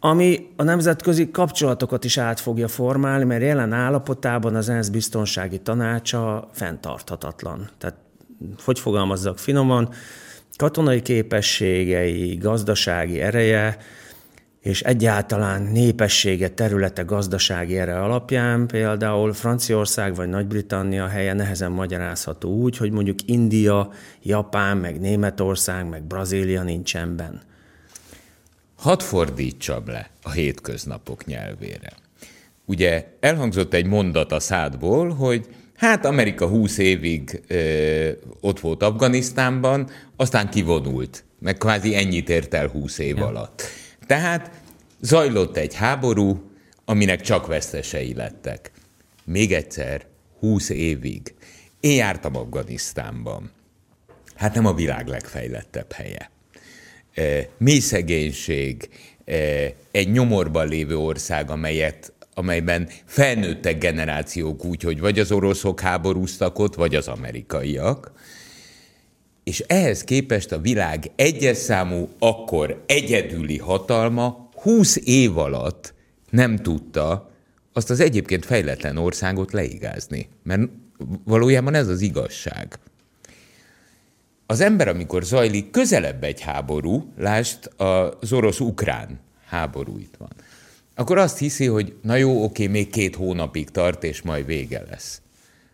ami 0.00 0.48
a 0.56 0.62
nemzetközi 0.62 1.30
kapcsolatokat 1.30 2.04
is 2.04 2.18
át 2.18 2.40
fogja 2.40 2.68
formálni, 2.68 3.24
mert 3.24 3.42
jelen 3.42 3.72
állapotában 3.72 4.54
az 4.54 4.68
ENSZ 4.68 4.88
biztonsági 4.88 5.58
tanácsa 5.58 6.48
fenntarthatatlan. 6.52 7.70
Tehát, 7.78 7.96
hogy 8.64 8.78
fogalmazzak 8.78 9.38
finoman, 9.38 9.88
katonai 10.56 11.02
képességei, 11.02 12.36
gazdasági 12.36 13.20
ereje, 13.20 13.76
és 14.68 14.82
egyáltalán 14.82 15.62
népessége, 15.62 16.48
területe, 16.48 17.02
gazdasági 17.02 17.78
ere 17.78 18.02
alapján 18.02 18.66
például 18.66 19.32
Franciaország 19.32 20.14
vagy 20.14 20.28
Nagy-Britannia 20.28 21.06
helye 21.06 21.32
nehezen 21.32 21.70
magyarázható 21.70 22.50
úgy, 22.50 22.76
hogy 22.76 22.90
mondjuk 22.90 23.18
India, 23.24 23.90
Japán, 24.22 24.76
meg 24.76 25.00
Németország, 25.00 25.88
meg 25.88 26.02
Brazília 26.02 26.62
nincsen 26.62 27.42
Hadd 28.76 29.00
fordítsam 29.00 29.82
le 29.86 30.10
a 30.22 30.30
hétköznapok 30.30 31.24
nyelvére. 31.24 31.92
Ugye 32.64 33.06
elhangzott 33.20 33.74
egy 33.74 33.86
mondat 33.86 34.32
a 34.32 34.40
szádból, 34.40 35.10
hogy 35.10 35.46
hát 35.76 36.04
Amerika 36.04 36.46
20 36.46 36.78
évig 36.78 37.42
ö, 37.46 38.08
ott 38.40 38.60
volt 38.60 38.82
Afganisztánban, 38.82 39.90
aztán 40.16 40.50
kivonult, 40.50 41.24
meg 41.38 41.56
kvázi 41.56 41.96
ennyit 41.96 42.28
ért 42.28 42.54
el 42.54 42.66
20 42.66 42.98
év 42.98 43.16
ja. 43.16 43.26
alatt. 43.26 43.62
Tehát 44.08 44.50
zajlott 45.00 45.56
egy 45.56 45.74
háború, 45.74 46.50
aminek 46.84 47.20
csak 47.20 47.46
vesztesei 47.46 48.14
lettek. 48.14 48.70
Még 49.24 49.52
egyszer, 49.52 50.06
húsz 50.38 50.68
évig. 50.68 51.34
Én 51.80 51.96
jártam 51.96 52.36
Afganisztánban. 52.36 53.50
Hát 54.34 54.54
nem 54.54 54.66
a 54.66 54.74
világ 54.74 55.06
legfejlettebb 55.06 55.92
helye. 55.92 56.30
E, 57.14 57.48
mély 57.58 57.78
szegénység, 57.78 58.88
e, 59.24 59.34
egy 59.90 60.10
nyomorban 60.10 60.68
lévő 60.68 60.96
ország, 60.96 61.50
amelyet 61.50 62.12
amelyben 62.34 62.88
felnőttek 63.04 63.78
generációk 63.78 64.64
úgy, 64.64 64.82
hogy 64.82 65.00
vagy 65.00 65.18
az 65.18 65.32
oroszok 65.32 65.80
háborúztak 65.80 66.58
ott, 66.58 66.74
vagy 66.74 66.94
az 66.94 67.08
amerikaiak, 67.08 68.12
és 69.48 69.64
ehhez 69.66 70.04
képest 70.04 70.52
a 70.52 70.60
világ 70.60 71.10
egyes 71.16 71.56
számú, 71.56 72.08
akkor 72.18 72.84
egyedüli 72.86 73.58
hatalma 73.58 74.48
20 74.54 74.96
év 75.04 75.38
alatt 75.38 75.94
nem 76.30 76.56
tudta 76.56 77.30
azt 77.72 77.90
az 77.90 78.00
egyébként 78.00 78.44
fejletlen 78.44 78.96
országot 78.96 79.52
leigázni. 79.52 80.28
Mert 80.42 80.62
valójában 81.24 81.74
ez 81.74 81.88
az 81.88 82.00
igazság. 82.00 82.78
Az 84.46 84.60
ember, 84.60 84.88
amikor 84.88 85.24
zajlik 85.24 85.70
közelebb 85.70 86.24
egy 86.24 86.40
háború, 86.40 87.12
lásd 87.16 87.70
az 87.76 88.32
orosz-ukrán 88.32 89.20
háború 89.46 89.98
itt 89.98 90.14
van, 90.18 90.32
akkor 90.94 91.18
azt 91.18 91.38
hiszi, 91.38 91.66
hogy 91.66 91.96
na 92.02 92.16
jó, 92.16 92.44
oké, 92.44 92.66
még 92.66 92.90
két 92.90 93.16
hónapig 93.16 93.70
tart, 93.70 94.04
és 94.04 94.22
majd 94.22 94.46
vége 94.46 94.84
lesz. 94.90 95.22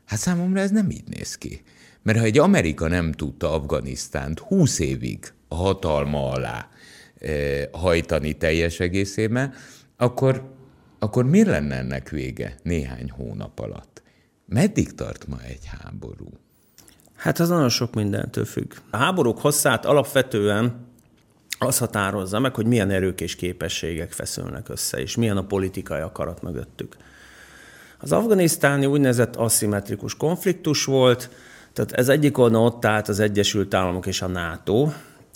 Hát 0.05 0.19
számomra 0.19 0.61
ez 0.61 0.71
nem 0.71 0.91
így 0.91 1.09
néz 1.09 1.39
ki. 1.39 1.63
Mert 2.05 2.19
ha 2.19 2.25
egy 2.25 2.39
Amerika 2.39 2.89
nem 2.89 3.13
tudta 3.13 3.53
Afganisztánt 3.53 4.39
20 4.39 4.79
évig 4.79 5.33
a 5.49 5.55
hatalma 5.55 6.31
alá 6.31 6.69
e, 7.21 7.33
hajtani 7.73 8.33
teljes 8.33 8.81
egészében, 8.81 9.55
akkor, 9.97 10.43
akkor 10.99 11.25
mi 11.25 11.45
lenne 11.45 11.77
ennek 11.77 12.09
vége 12.09 12.55
néhány 12.63 13.11
hónap 13.11 13.59
alatt? 13.59 14.03
Meddig 14.47 14.95
tart 14.95 15.27
ma 15.27 15.37
egy 15.49 15.69
háború? 15.79 16.29
Hát 17.17 17.39
az 17.39 17.49
nagyon 17.49 17.69
sok 17.69 17.95
mindentől 17.95 18.45
függ. 18.45 18.73
A 18.91 18.97
háborúk 18.97 19.41
hosszát 19.41 19.85
alapvetően 19.87 20.87
az 21.59 21.79
határozza 21.79 22.39
meg, 22.39 22.55
hogy 22.55 22.67
milyen 22.67 22.91
erők 22.91 23.21
és 23.21 23.37
képességek 23.37 24.13
feszülnek 24.13 24.69
össze, 24.69 24.99
és 24.99 25.17
milyen 25.17 25.37
a 25.37 25.47
politikai 25.47 26.01
akarat 26.01 26.43
mögöttük. 26.43 26.97
Az 27.99 28.13
afganisztáni 28.13 28.87
úgynevezett 28.87 29.37
aszimmetrikus 29.37 30.17
konfliktus 30.17 30.85
volt, 30.85 31.31
tehát 31.75 31.93
ez 31.93 32.09
egyik 32.09 32.39
oldalon 32.39 32.67
ott 32.67 32.85
állt 32.85 33.09
az 33.09 33.21
Egyesült 33.21 33.75
Államok 33.75 34.07
és 34.07 34.23
a 34.23 34.27
NATO, 34.27 34.89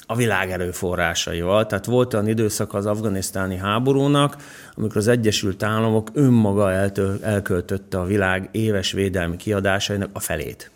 a 0.07 0.17
világ 0.17 0.51
erőforrásaival. 0.51 1.67
Tehát 1.67 1.85
volt 1.85 2.15
olyan 2.15 2.29
időszak 2.29 2.75
az 2.75 2.87
afganisztáni 2.87 3.57
háborúnak, 3.57 4.37
amikor 4.75 4.97
az 4.97 5.09
Egyesült 5.09 5.63
Államok 5.63 6.11
önmaga 6.13 6.73
eltől, 6.73 7.19
elköltötte 7.23 7.99
a 7.99 8.05
világ 8.05 8.49
éves 8.53 8.93
védelmi 8.93 9.37
kiadásainak 9.37 10.11
a 10.13 10.21
felét. 10.21 10.71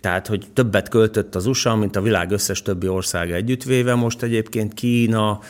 Tehát, 0.00 0.26
hogy 0.26 0.46
többet 0.52 0.88
költött 0.88 1.34
az 1.34 1.46
USA, 1.46 1.76
mint 1.76 1.96
a 1.96 2.02
világ 2.02 2.30
összes 2.30 2.62
többi 2.62 2.88
országa 2.88 3.34
együttvéve. 3.34 3.94
Most 3.94 4.22
egyébként 4.22 4.74
Kína, 4.74 5.40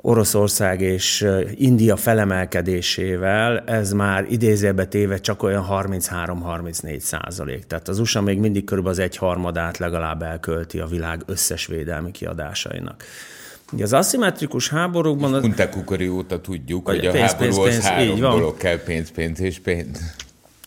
Oroszország 0.00 0.80
és 0.80 1.26
India 1.54 1.96
felemelkedésével 1.96 3.58
ez 3.58 3.92
már 3.92 4.26
idézőbe 4.28 4.86
téve 4.86 5.18
csak 5.18 5.42
olyan 5.42 5.66
33-34 5.70 6.98
százalék. 6.98 7.64
Tehát 7.64 7.88
az 7.88 7.98
USA 7.98 8.20
még 8.20 8.38
mindig 8.38 8.64
körülbelül 8.64 8.98
az 8.98 9.04
egyharmadát 9.04 9.78
legalább 9.78 10.22
elkölti 10.22 10.78
a 10.78 10.86
világ 10.86 11.22
összes 11.26 11.66
védelmi 11.66 12.10
kiadásainak. 12.10 13.04
Ugye 13.72 13.84
az 13.84 13.92
aszimmetrikus 13.92 14.68
háborúkban... 14.68 15.34
Az... 15.34 15.40
Punta 15.40 15.68
Kukori 15.68 16.08
óta 16.08 16.40
tudjuk, 16.40 16.86
hogy 16.86 17.10
pénz, 17.10 17.32
a 17.32 17.36
pénz, 17.36 17.62
pénz, 17.62 17.84
három 17.84 18.20
dolog 18.20 18.56
kell, 18.56 18.82
pénz, 18.82 19.10
pénz 19.10 19.40
és 19.40 19.58
pénz. 19.58 20.14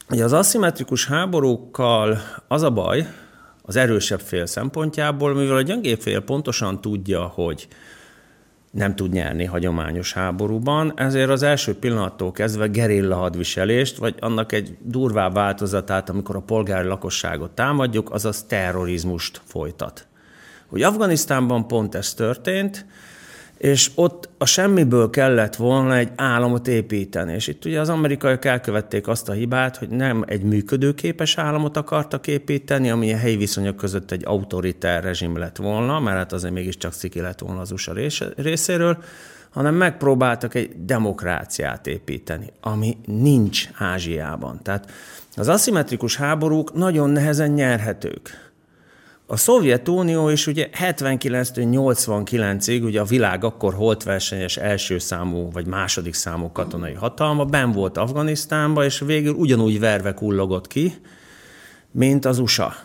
Ugye 0.10 0.24
az 0.24 0.34
aszimmetrikus 0.34 1.08
háborúkkal 1.08 2.22
az 2.48 2.62
a 2.62 2.70
baj, 2.70 3.08
az 3.62 3.76
erősebb 3.76 4.20
fél 4.20 4.46
szempontjából, 4.46 5.34
mivel 5.34 5.56
a 5.56 5.62
gyengébb 5.62 6.02
fél 6.02 6.20
pontosan 6.20 6.82
tudja, 6.82 7.22
hogy 7.22 7.68
nem 8.76 8.96
tud 8.96 9.12
nyerni 9.12 9.46
hagyományos 9.46 10.14
háborúban, 10.14 10.94
ezért 10.96 11.30
az 11.30 11.44
első 11.44 11.76
pillanattól 11.76 12.32
kezdve 12.32 12.68
gerilla 12.68 13.16
hadviselést, 13.16 13.98
vagy 13.98 14.16
annak 14.20 14.52
egy 14.52 14.78
durvább 14.82 15.34
változatát, 15.34 16.10
amikor 16.10 16.36
a 16.36 16.40
polgári 16.40 16.88
lakosságot 16.88 17.52
támadjuk, 17.52 18.12
azaz 18.12 18.44
terrorizmust 18.44 19.42
folytat. 19.44 20.08
Hogy 20.68 20.82
Afganisztánban 20.84 21.68
pont 21.68 21.96
ez 21.96 22.14
történt, 22.14 22.86
és 23.58 23.92
ott 23.96 24.30
a 24.38 24.46
semmiből 24.46 25.10
kellett 25.10 25.56
volna 25.56 25.96
egy 25.96 26.10
államot 26.16 26.68
építeni. 26.68 27.34
És 27.34 27.48
itt 27.48 27.66
ugye 27.66 27.80
az 27.80 27.90
amerikaiak 27.90 28.46
elkövették 28.46 29.08
azt 29.08 29.30
a 29.30 29.34
hibát, 29.34 29.78
hogy 29.78 29.90
nem 29.90 30.24
egy 30.28 30.44
működőképes 30.44 31.38
államot 31.38 31.78
akartak 31.78 32.28
építeni, 32.28 32.90
ami 32.90 33.14
a 33.14 33.18
helyi 33.18 33.36
viszonyok 33.36 33.76
között 33.76 34.12
egy 34.12 34.26
autoritár 34.26 35.04
rezsim 35.04 35.38
lett 35.38 35.58
volna, 35.58 36.00
mert 36.00 36.18
hát 36.18 36.34
azért 36.34 36.54
mégiscsak 36.54 36.94
sziki 36.94 37.20
lett 37.20 37.40
volna 37.40 37.60
az 37.60 37.72
USA 37.72 37.94
részéről, 38.36 38.98
hanem 39.50 39.76
megpróbáltak 39.76 40.56
egy 40.56 40.86
demokráciát 40.86 41.88
építeni, 41.88 42.52
ami 42.62 42.98
nincs 43.06 43.70
Ázsiában. 43.78 44.60
Tehát 44.64 44.92
az 45.36 45.48
aszimmetrikus 45.48 46.16
háborúk 46.16 46.74
nagyon 46.74 47.10
nehezen 47.10 47.52
nyerhetők. 47.52 48.45
A 49.28 49.38
Szovjetunió 49.38 50.30
is 50.30 50.48
ugye 50.48 50.70
79-89-ig, 50.80 52.84
ugye 52.84 53.00
a 53.00 53.06
világ 53.06 53.44
akkor 53.44 53.74
holtversenyes 53.74 54.58
első 54.58 54.98
számú 54.98 55.52
vagy 55.52 55.66
második 55.66 56.14
számú 56.14 56.52
katonai 56.52 56.94
hatalma, 56.94 57.46
ben 57.46 57.72
volt 57.72 57.98
Afganisztánba, 57.98 58.84
és 58.84 59.00
végül 59.00 59.34
ugyanúgy 59.34 59.80
verve 59.80 60.14
kullogott 60.14 60.68
ki, 60.68 60.94
mint 61.92 62.26
az 62.26 62.40
USA. 62.40 62.76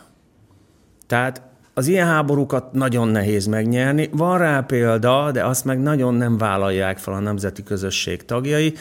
Tehát 1.07 1.43
az 1.75 1.87
ilyen 1.87 2.07
háborúkat 2.07 2.73
nagyon 2.73 3.09
nehéz 3.09 3.47
megnyerni. 3.47 4.09
Van 4.13 4.39
rá 4.39 4.61
példa, 4.61 5.31
de 5.31 5.45
azt 5.45 5.65
meg 5.65 5.81
nagyon 5.81 6.15
nem 6.15 6.39
vállalják 6.39 6.99
fel 6.99 7.15
a 7.15 7.19
nemzeti 7.19 7.63
közösség 7.63 8.25
tagjai. 8.25 8.75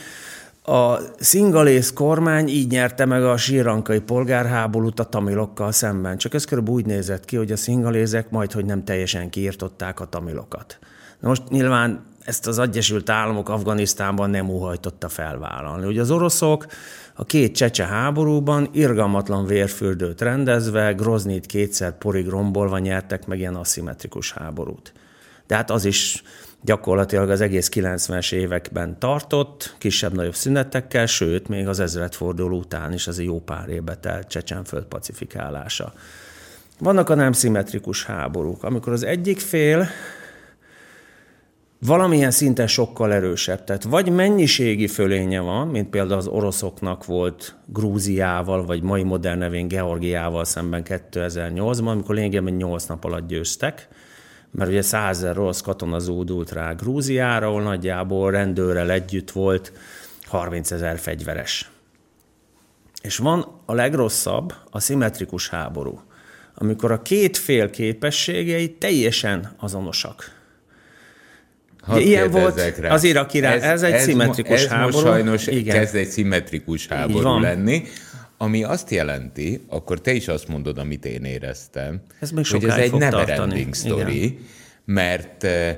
A 0.70 1.00
szingalész 1.20 1.92
kormány 1.94 2.48
így 2.48 2.72
nyerte 2.72 3.06
meg 3.06 3.24
a 3.24 3.38
sírankai 3.38 4.00
polgárháborút 4.00 5.00
a 5.00 5.04
tamilokkal 5.04 5.72
szemben. 5.72 6.18
Csak 6.18 6.34
ez 6.34 6.46
körülbelül 6.46 6.80
úgy 6.80 6.86
nézett 6.86 7.26
ki, 7.26 7.36
hogy 7.36 7.52
a 7.52 7.58
szingalézek 7.58 8.30
majd, 8.30 8.52
hogy 8.52 8.66
nem 8.66 8.84
teljesen 8.84 9.30
kiirtották 9.30 10.00
a 10.00 10.06
tamilokat. 10.06 10.80
Na 11.20 11.28
most 11.28 11.50
nyilván 11.50 12.06
ezt 12.26 12.48
az 12.48 12.60
Egyesült 12.60 13.10
Államok 13.10 13.50
Afganisztánban 13.50 14.30
nem 14.30 14.50
óhajtotta 14.50 15.10
felvállalni. 15.10 15.88
Ugye 15.88 16.02
az 16.02 16.12
oroszok 16.12 16.66
a 17.16 17.26
két 17.26 17.56
csecse 17.56 17.86
háborúban 17.86 18.70
irgalmatlan 18.72 19.46
vérfürdőt 19.46 20.22
rendezve, 20.22 20.92
Groznit 20.94 21.46
kétszer 21.46 21.98
porig 21.98 22.28
rombolva 22.28 22.78
nyertek 22.78 23.28
meg 23.28 23.40
ilyen 23.40 23.56
aszimmetrikus 23.56 24.32
háborút. 24.32 24.94
De 25.48 25.56
hát 25.56 25.72
az 25.72 25.86
is 25.86 26.24
gyakorlatilag 26.62 27.30
az 27.30 27.42
egész 27.42 27.70
90-es 27.74 28.34
években 28.34 29.00
tartott, 29.00 29.76
kisebb-nagyobb 29.78 30.36
szünetekkel, 30.36 31.06
sőt, 31.06 31.48
még 31.48 31.68
az 31.68 31.80
ezredforduló 31.80 32.58
után 32.58 32.94
is 32.94 33.08
az 33.08 33.20
jó 33.20 33.42
pár 33.42 33.70
évbe 33.70 33.96
telt 33.96 34.28
Csecsenföld 34.28 34.84
pacifikálása. 34.84 35.94
Vannak 36.80 37.10
a 37.10 37.16
nem 37.16 37.32
szimmetrikus 37.32 38.06
háborúk, 38.06 38.64
amikor 38.64 38.94
az 38.94 39.04
egyik 39.04 39.40
fél 39.40 39.88
valamilyen 41.86 42.32
szinten 42.32 42.68
sokkal 42.68 43.14
erősebb. 43.14 43.64
Tehát 43.64 43.84
vagy 43.84 44.10
mennyiségi 44.10 44.88
fölénye 44.88 45.40
van, 45.40 45.68
mint 45.68 45.90
például 45.90 46.20
az 46.20 46.28
oroszoknak 46.28 47.06
volt 47.06 47.56
Grúziával, 47.66 48.66
vagy 48.66 48.82
mai 48.82 49.04
modern 49.04 49.40
nevén 49.40 49.68
Georgiával 49.68 50.46
szemben 50.46 50.84
2008-ban, 50.86 51.86
amikor 51.86 52.16
lényegében 52.16 52.54
8 52.54 52.86
nap 52.86 53.04
alatt 53.04 53.28
győztek, 53.28 53.88
mert 54.52 54.70
ugye 54.70 54.82
százer 54.82 55.36
rossz 55.36 55.60
katona 55.60 56.00
zúdult 56.00 56.52
rá 56.52 56.72
Grúziára, 56.72 57.48
ahol 57.48 57.62
nagyjából 57.62 58.32
rendőrrel 58.32 58.92
együtt 58.92 59.32
volt 59.32 59.72
30 60.26 60.72
ezer 60.72 61.00
fegyveres. 61.00 61.72
És 63.02 63.18
van 63.18 63.62
a 63.66 63.74
legrosszabb, 63.74 64.54
a 64.70 64.80
szimmetrikus 64.80 65.50
háború, 65.50 66.02
amikor 66.56 66.92
a 66.92 67.02
két 67.02 67.38
fél 67.38 67.70
képességei 67.70 68.72
teljesen 68.72 69.52
azonosak. 69.60 70.38
Hadd 71.82 72.00
Ilyen 72.00 72.32
volt 72.32 72.78
rá. 72.78 72.94
az 72.94 73.04
iraki 73.04 73.44
ez, 73.44 73.64
ez 73.64 73.82
egy 73.82 73.94
ez 73.94 74.04
szimmetrikus 74.04 74.64
ez 74.64 74.68
háború. 74.68 74.92
most 74.92 75.06
sajnos 75.06 75.48
Igen. 75.48 75.76
kezd 75.76 75.96
egy 75.96 76.08
szimmetrikus 76.08 76.88
háború 76.88 77.40
lenni, 77.40 77.84
ami 78.42 78.64
azt 78.64 78.90
jelenti, 78.92 79.64
akkor 79.68 80.02
te 80.02 80.14
is 80.14 80.28
azt 80.28 80.48
mondod, 80.48 80.78
amit 80.78 81.06
én 81.06 81.24
éreztem, 81.24 82.02
Ez 82.20 82.32
még 82.32 82.48
hogy 82.48 82.64
ez 82.64 82.76
egy 82.76 82.90
fog 82.90 83.00
never 83.00 83.26
tartani. 83.26 83.52
ending 83.52 83.76
story, 83.76 84.40
mert 84.86 85.44
uh, 85.44 85.70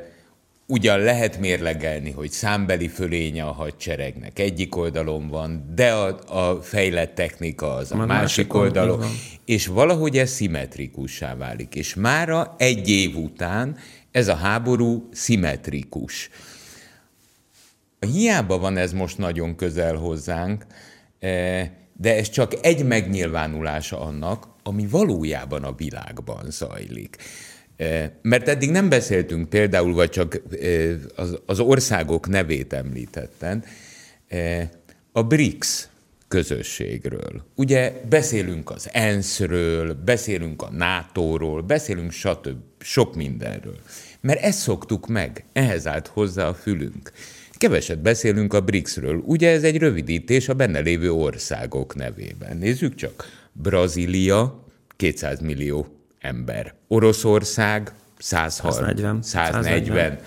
ugyan 0.67 0.99
lehet 0.99 1.39
mérlegelni, 1.39 2.11
hogy 2.11 2.31
számbeli 2.31 2.87
fölénye 2.87 3.43
a 3.43 3.51
hadseregnek 3.51 4.39
egyik 4.39 4.75
oldalon 4.75 5.27
van, 5.27 5.71
de 5.75 5.91
a, 5.93 6.19
a 6.51 6.61
fejlett 6.61 7.15
technika 7.15 7.73
az 7.73 7.91
a 7.91 7.95
Már 7.95 8.07
másik, 8.07 8.21
másik 8.21 8.53
oldalon 8.53 8.97
van. 8.99 9.09
és 9.45 9.67
valahogy 9.67 10.17
ez 10.17 10.29
szimmetrikussá 10.31 11.35
válik. 11.35 11.75
És 11.75 11.95
mára 11.95 12.55
egy 12.57 12.89
év 12.89 13.15
után 13.17 13.77
ez 14.11 14.27
a 14.27 14.35
háború 14.35 15.09
szimmetrikus. 15.11 16.29
Hiába 18.13 18.57
van 18.57 18.77
ez 18.77 18.93
most 18.93 19.17
nagyon 19.17 19.55
közel 19.55 19.95
hozzánk, 19.95 20.65
eh, 21.19 21.69
de 22.01 22.15
ez 22.15 22.29
csak 22.29 22.53
egy 22.61 22.85
megnyilvánulása 22.85 24.01
annak, 24.01 24.47
ami 24.63 24.87
valójában 24.87 25.63
a 25.63 25.75
világban 25.75 26.45
zajlik. 26.49 27.15
Eh, 27.75 28.09
Mert 28.21 28.47
eddig 28.47 28.69
nem 28.71 28.89
beszéltünk 28.89 29.49
például, 29.49 29.93
vagy 29.93 30.09
csak 30.09 30.41
eh, 30.61 30.91
az- 31.45 31.59
országok 31.59 32.27
nevét 32.27 32.73
említettem, 32.73 33.63
eh, 34.27 34.69
a 35.11 35.23
BRICS 35.23 35.87
közösségről. 36.27 37.43
Ugye 37.55 37.93
beszélünk 38.09 38.69
az 38.69 38.89
ENSZ-ről, 38.91 39.93
beszélünk 39.93 40.61
a 40.61 40.71
NATO-ról, 40.71 41.61
beszélünk 41.61 42.11
stb. 42.11 42.57
sok 42.79 43.15
mindenről. 43.15 43.77
Mert 44.21 44.41
ezt 44.41 44.59
szoktuk 44.59 45.07
meg, 45.07 45.45
ehhez 45.53 45.87
állt 45.87 46.07
hozzá 46.07 46.47
a 46.47 46.53
fülünk. 46.53 47.11
Keveset 47.61 48.01
beszélünk 48.01 48.53
a 48.53 48.61
BRICS-ről. 48.61 49.21
Ugye 49.25 49.49
ez 49.49 49.63
egy 49.63 49.77
rövidítés 49.77 50.49
a 50.49 50.53
benne 50.53 50.79
lévő 50.79 51.11
országok 51.11 51.95
nevében. 51.95 52.57
Nézzük 52.57 52.95
csak. 52.95 53.29
Brazília, 53.51 54.65
200 54.95 55.39
millió 55.39 55.87
ember. 56.19 56.73
Oroszország, 56.87 57.91
140, 58.17 59.21
140. 59.21 59.21
140. 59.21 60.19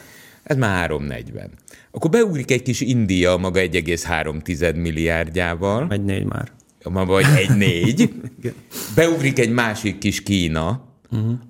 Ez 0.43 0.57
már 0.57 0.71
340. 0.77 1.51
Akkor 1.91 2.11
beugrik 2.11 2.51
egy 2.51 2.63
kis 2.63 2.81
India 2.81 3.37
maga 3.37 3.61
1,3 3.61 4.75
milliárdjával, 4.75 5.87
Egy 5.91 6.05
négy 6.05 6.25
már. 6.25 6.53
ma 6.85 7.05
vagy 7.05 7.25
egy 7.37 7.57
négy. 7.57 8.13
Beugrik 8.97 9.39
egy 9.39 9.51
másik 9.53 9.99
kis 9.99 10.23
Kína, 10.23 10.85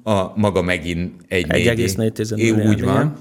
a 0.03 0.39
maga 0.39 0.63
megint 0.63 1.13
egy 1.29 1.47
négy. 1.47 1.67
1,4 1.97 2.37
É, 2.39 2.51
Úgy 2.51 2.57
milliárd, 2.57 2.85
van. 2.85 3.17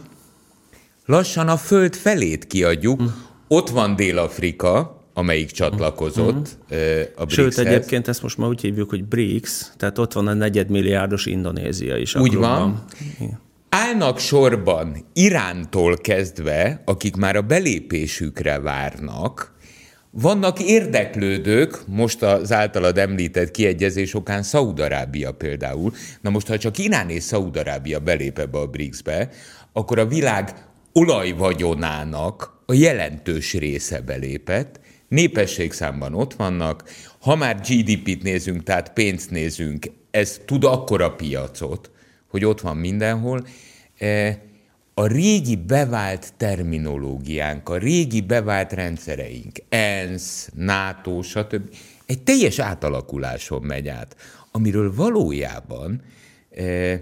Lassan 1.06 1.48
a 1.48 1.58
föld 1.58 1.96
felét 1.96 2.48
kiadjuk. 2.48 3.02
Ott 3.48 3.70
van 3.70 3.96
Dél-Afrika, 3.96 5.02
amelyik 5.13 5.52
csatlakozott 5.52 6.58
ö, 6.70 7.02
a 7.16 7.30
Sőt, 7.30 7.46
BRICS-hez. 7.46 7.66
egyébként 7.66 8.08
ezt 8.08 8.22
most 8.22 8.38
már 8.38 8.50
úgy 8.50 8.62
hívjuk, 8.62 8.89
hogy 8.89 9.06
BRICS, 9.06 9.66
tehát 9.78 9.98
ott 9.98 10.13
van 10.13 10.28
a 10.28 10.34
negyedmilliárdos 10.34 11.26
Indonézia 11.26 11.98
is. 11.98 12.16
Úgy 12.16 12.30
klubban. 12.30 12.86
van. 13.20 13.42
Állnak 13.70 14.20
sorban 14.20 15.06
Irántól 15.13 15.98
kezdve, 15.98 16.82
akik 16.86 17.16
már 17.16 17.36
a 17.36 17.42
belépésükre 17.42 18.60
várnak, 18.60 19.54
vannak 20.10 20.60
érdeklődők, 20.60 21.82
most 21.88 22.24
az 22.24 22.52
általad 22.52 22.98
említett 22.98 23.52
kiegyezés 23.52 24.13
okán 24.13 24.44
Szaudarábia 24.44 25.32
például. 25.32 25.94
Na 26.22 26.30
most, 26.30 26.48
ha 26.48 26.58
csak 26.58 26.78
Irán 26.78 27.10
és 27.10 27.24
Szaudarábia 27.24 28.00
belép 28.00 28.39
ebbe 28.39 28.58
a 28.58 28.68
BRICS-be, 28.68 29.30
akkor 29.74 30.00
a 30.00 30.06
világ 30.06 30.54
olajvagyonának 30.93 32.62
a 32.65 32.73
jelentős 32.73 33.53
része 33.53 34.01
belépett, 34.01 34.79
népességszámban 35.08 36.13
ott 36.13 36.34
vannak, 36.34 36.84
ha 37.19 37.36
már 37.36 37.60
GDP-t 37.60 38.23
nézünk, 38.23 38.63
tehát 38.63 38.93
pénzt 38.93 39.29
nézünk, 39.32 39.86
ez 40.12 40.41
tud 40.45 40.63
akkora 40.63 41.12
piacot, 41.12 41.91
hogy 42.27 42.45
ott 42.45 42.62
van 42.62 42.77
mindenhol. 42.77 43.47
Eh, 43.97 44.38
A 44.95 45.08
régi 45.08 45.56
bevált 45.56 46.34
terminológiánk, 46.38 47.69
a 47.69 47.77
régi 47.77 48.21
bevált 48.21 48.73
rendszereink, 48.73 49.58
ENSZ, 49.69 50.49
NATO, 50.56 51.21
stb. 51.21 51.69
egy 52.06 52.21
teljes 52.23 52.60
átalakuláson 52.60 53.62
megy 53.62 53.88
át, 53.88 54.15
amiről 54.51 54.95
valójában 54.95 56.01
eh, 56.49 56.99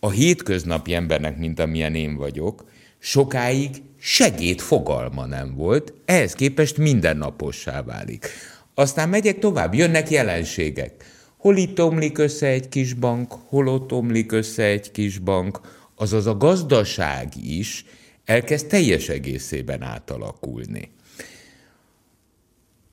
a 0.00 0.10
hétköznapi 0.10 0.94
embernek, 0.94 1.38
mint 1.38 1.60
amilyen 1.60 1.94
én 1.94 2.16
vagyok, 2.16 2.64
sokáig 2.98 3.82
segéd 4.00 4.60
fogalma 4.60 5.26
nem 5.26 5.54
volt, 5.54 5.92
ehhez 6.04 6.32
képest 6.32 6.76
mindennapossá 6.76 7.82
válik. 7.82 8.26
Aztán 8.74 9.08
megyek 9.08 9.38
tovább, 9.38 9.74
jönnek 9.74 10.10
jelenségek. 10.10 11.04
Hol 11.36 11.56
itt 11.56 11.80
omlik 11.80 12.18
össze 12.18 12.46
egy 12.46 12.68
kis 12.68 12.94
bank, 12.94 13.32
hol 13.32 13.68
ott 13.68 13.92
omlik 13.92 14.32
össze 14.32 14.64
egy 14.64 14.90
kis 14.90 15.18
bank, 15.18 15.60
azaz 15.94 16.26
a 16.26 16.36
gazdaság 16.36 17.32
is 17.44 17.84
elkezd 18.24 18.66
teljes 18.66 19.08
egészében 19.08 19.82
átalakulni. 19.82 20.90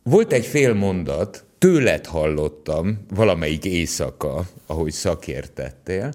Volt 0.03 0.33
egy 0.33 0.45
fél 0.45 0.73
mondat, 0.73 1.45
tőled 1.57 2.05
hallottam 2.05 3.05
valamelyik 3.09 3.65
éjszaka, 3.65 4.45
ahogy 4.65 4.91
szakértettél, 4.91 6.13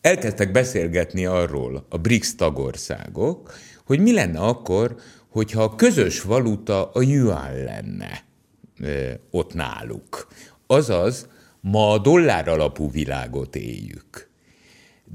elkezdtek 0.00 0.50
beszélgetni 0.50 1.26
arról 1.26 1.86
a 1.88 1.98
BRICS 1.98 2.34
tagországok, 2.34 3.54
hogy 3.84 4.00
mi 4.00 4.12
lenne 4.12 4.38
akkor, 4.38 4.96
hogyha 5.28 5.62
a 5.62 5.74
közös 5.74 6.22
valuta 6.22 6.90
a 6.90 7.02
yuan 7.02 7.62
lenne 7.64 8.24
ott 9.30 9.54
náluk. 9.54 10.28
Azaz, 10.66 11.28
ma 11.60 11.90
a 11.90 11.98
dollár 11.98 12.48
alapú 12.48 12.90
világot 12.90 13.56
éljük. 13.56 14.28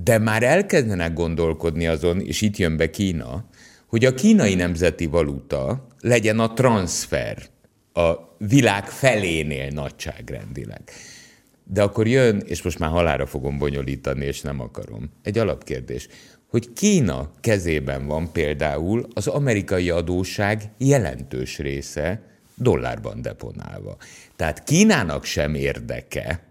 De 0.03 0.17
már 0.17 0.43
elkezdenek 0.43 1.13
gondolkodni 1.13 1.87
azon, 1.87 2.21
és 2.21 2.41
itt 2.41 2.57
jön 2.57 2.77
be 2.77 2.89
Kína, 2.89 3.45
hogy 3.87 4.05
a 4.05 4.13
kínai 4.13 4.55
nemzeti 4.55 5.05
valuta 5.05 5.87
legyen 5.99 6.39
a 6.39 6.53
transfer 6.53 7.37
a 7.93 8.13
világ 8.37 8.87
felénél 8.87 9.69
nagyságrendileg. 9.69 10.81
De 11.67 11.81
akkor 11.81 12.07
jön, 12.07 12.43
és 12.45 12.61
most 12.61 12.79
már 12.79 12.89
halára 12.89 13.25
fogom 13.25 13.57
bonyolítani, 13.57 14.25
és 14.25 14.41
nem 14.41 14.59
akarom. 14.59 15.09
Egy 15.23 15.37
alapkérdés, 15.37 16.07
hogy 16.47 16.73
Kína 16.73 17.31
kezében 17.39 18.05
van 18.05 18.31
például 18.31 19.07
az 19.13 19.27
amerikai 19.27 19.89
adóság 19.89 20.61
jelentős 20.77 21.57
része 21.57 22.21
dollárban 22.55 23.21
deponálva. 23.21 23.97
Tehát 24.35 24.63
Kínának 24.63 25.25
sem 25.25 25.55
érdeke, 25.55 26.43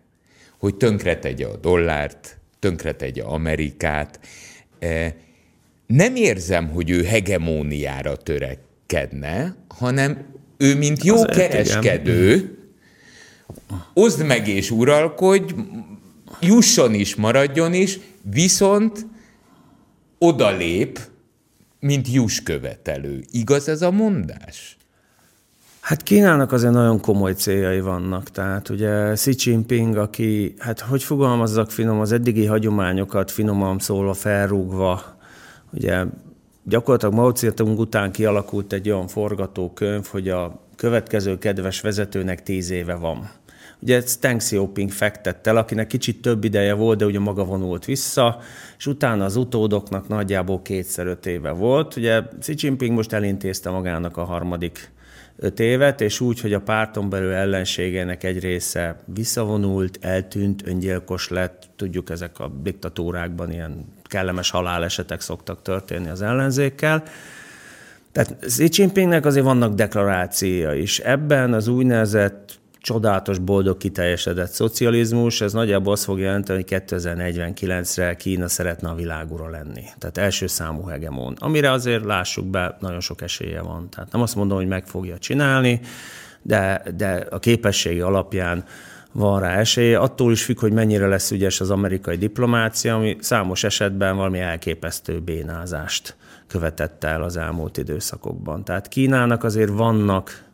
hogy 0.58 0.74
tönkretegye 0.74 1.46
a 1.46 1.56
dollárt, 1.56 2.38
tönkretegye 2.58 3.22
Amerikát. 3.22 4.20
E, 4.78 5.16
nem 5.86 6.16
érzem, 6.16 6.68
hogy 6.68 6.90
ő 6.90 7.04
hegemóniára 7.04 8.16
törekedne, 8.16 9.56
hanem 9.68 10.26
ő, 10.56 10.76
mint 10.76 11.04
jó 11.04 11.14
Azért 11.14 11.36
kereskedő, 11.36 12.34
igen. 12.34 12.63
Oszd 13.92 14.26
meg 14.26 14.48
és 14.48 14.70
uralkodj, 14.70 15.54
jusson 16.40 16.94
is, 16.94 17.14
maradjon 17.14 17.72
is, 17.72 17.98
viszont 18.22 19.06
odalép, 20.18 20.98
mint 21.80 22.12
juskövetelő. 22.12 23.24
Igaz 23.30 23.68
ez 23.68 23.82
a 23.82 23.90
mondás? 23.90 24.76
Hát 25.80 26.02
Kínának 26.02 26.52
azért 26.52 26.72
nagyon 26.72 27.00
komoly 27.00 27.32
céljai 27.32 27.80
vannak. 27.80 28.30
Tehát 28.30 28.68
ugye 28.68 29.12
Xi 29.12 29.34
Jinping, 29.36 29.96
aki, 29.96 30.54
hát 30.58 30.80
hogy 30.80 31.02
fogalmazzak 31.02 31.70
finom, 31.70 32.00
az 32.00 32.12
eddigi 32.12 32.46
hagyományokat 32.46 33.30
finoman 33.30 33.78
szólva 33.78 34.14
felrúgva, 34.14 35.16
ugye 35.72 36.04
gyakorlatilag 36.62 37.14
Mao 37.14 37.34
Zedong 37.34 37.78
után 37.78 38.12
kialakult 38.12 38.72
egy 38.72 38.90
olyan 38.90 39.06
forgatókönyv, 39.06 40.06
hogy 40.06 40.28
a 40.28 40.63
következő 40.76 41.38
kedves 41.38 41.80
vezetőnek 41.80 42.42
tíz 42.42 42.70
éve 42.70 42.94
van. 42.94 43.30
Ugye 43.78 43.96
ezt 43.96 44.20
Deng 44.20 44.38
Xiaoping 44.38 44.90
fektett 44.90 45.46
el, 45.46 45.56
akinek 45.56 45.86
kicsit 45.86 46.22
több 46.22 46.44
ideje 46.44 46.72
volt, 46.72 46.98
de 46.98 47.04
ugye 47.04 47.18
maga 47.18 47.44
vonult 47.44 47.84
vissza, 47.84 48.40
és 48.78 48.86
utána 48.86 49.24
az 49.24 49.36
utódoknak 49.36 50.08
nagyjából 50.08 50.62
kétszer 50.62 51.06
öt 51.06 51.26
éve 51.26 51.50
volt. 51.50 51.96
Ugye 51.96 52.22
Xi 52.40 52.54
Jinping 52.56 52.94
most 52.94 53.12
elintézte 53.12 53.70
magának 53.70 54.16
a 54.16 54.24
harmadik 54.24 54.92
öt 55.36 55.60
évet, 55.60 56.00
és 56.00 56.20
úgy, 56.20 56.40
hogy 56.40 56.52
a 56.52 56.60
párton 56.60 57.10
belül 57.10 57.32
ellenségének 57.32 58.24
egy 58.24 58.40
része 58.40 59.02
visszavonult, 59.04 59.98
eltűnt, 60.00 60.66
öngyilkos 60.66 61.28
lett, 61.28 61.62
tudjuk 61.76 62.10
ezek 62.10 62.38
a 62.38 62.48
diktatúrákban 62.62 63.52
ilyen 63.52 63.84
kellemes 64.02 64.50
halálesetek 64.50 65.20
szoktak 65.20 65.62
történni 65.62 66.08
az 66.08 66.22
ellenzékkel. 66.22 67.02
Tehát 68.14 68.36
Xi 68.46 68.68
Jinpingnek 68.70 69.26
azért 69.26 69.44
vannak 69.44 69.74
deklarációja 69.74 70.72
is. 70.72 70.98
Ebben 70.98 71.52
az 71.52 71.68
úgynevezett 71.68 72.58
csodálatos, 72.78 73.38
boldog, 73.38 73.76
kiteljesedett 73.76 74.50
szocializmus, 74.50 75.40
ez 75.40 75.52
nagyjából 75.52 75.92
azt 75.92 76.04
fog 76.04 76.18
jelenteni, 76.18 76.64
hogy 76.68 76.82
2049-re 76.86 78.16
Kína 78.16 78.48
szeretne 78.48 78.88
a 78.88 78.94
világúra 78.94 79.50
lenni. 79.50 79.82
Tehát 79.98 80.18
első 80.18 80.46
számú 80.46 80.84
hegemon. 80.86 81.36
Amire 81.38 81.70
azért 81.70 82.04
lássuk 82.04 82.46
be, 82.46 82.76
nagyon 82.80 83.00
sok 83.00 83.22
esélye 83.22 83.60
van. 83.60 83.88
Tehát 83.90 84.12
nem 84.12 84.22
azt 84.22 84.34
mondom, 84.34 84.56
hogy 84.56 84.66
meg 84.68 84.86
fogja 84.86 85.18
csinálni, 85.18 85.80
de, 86.42 86.82
de 86.96 87.26
a 87.30 87.38
képességi 87.38 88.00
alapján 88.00 88.64
van 89.12 89.40
rá 89.40 89.56
esélye. 89.56 89.98
Attól 89.98 90.32
is 90.32 90.44
függ, 90.44 90.58
hogy 90.58 90.72
mennyire 90.72 91.06
lesz 91.06 91.30
ügyes 91.30 91.60
az 91.60 91.70
amerikai 91.70 92.16
diplomácia, 92.16 92.94
ami 92.94 93.16
számos 93.20 93.64
esetben 93.64 94.16
valami 94.16 94.40
elképesztő 94.40 95.20
bénázást 95.20 96.16
követett 96.46 97.04
el 97.04 97.22
az 97.22 97.36
elmúlt 97.36 97.76
időszakokban. 97.76 98.64
Tehát 98.64 98.88
Kínának 98.88 99.44
azért 99.44 99.70
vannak 99.70 100.44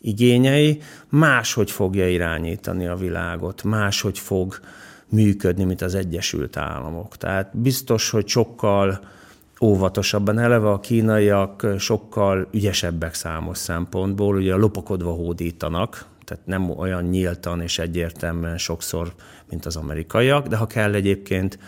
igényei, 0.00 0.80
máshogy 1.08 1.70
fogja 1.70 2.08
irányítani 2.08 2.86
a 2.86 2.96
világot, 2.96 3.62
máshogy 3.62 4.18
fog 4.18 4.60
működni, 5.08 5.64
mint 5.64 5.82
az 5.82 5.94
Egyesült 5.94 6.56
Államok. 6.56 7.16
Tehát 7.16 7.56
biztos, 7.56 8.10
hogy 8.10 8.28
sokkal 8.28 9.00
óvatosabban. 9.60 10.38
Eleve 10.38 10.70
a 10.70 10.80
kínaiak 10.80 11.66
sokkal 11.78 12.48
ügyesebbek 12.52 13.14
számos 13.14 13.58
szempontból, 13.58 14.36
ugye 14.36 14.54
lopakodva 14.54 15.10
hódítanak, 15.10 16.06
tehát 16.24 16.46
nem 16.46 16.70
olyan 16.70 17.04
nyíltan 17.04 17.60
és 17.60 17.78
egyértelműen 17.78 18.58
sokszor, 18.58 19.12
mint 19.50 19.66
az 19.66 19.76
amerikaiak, 19.76 20.46
de 20.46 20.56
ha 20.56 20.66
kell 20.66 20.94
egyébként, 20.94 21.58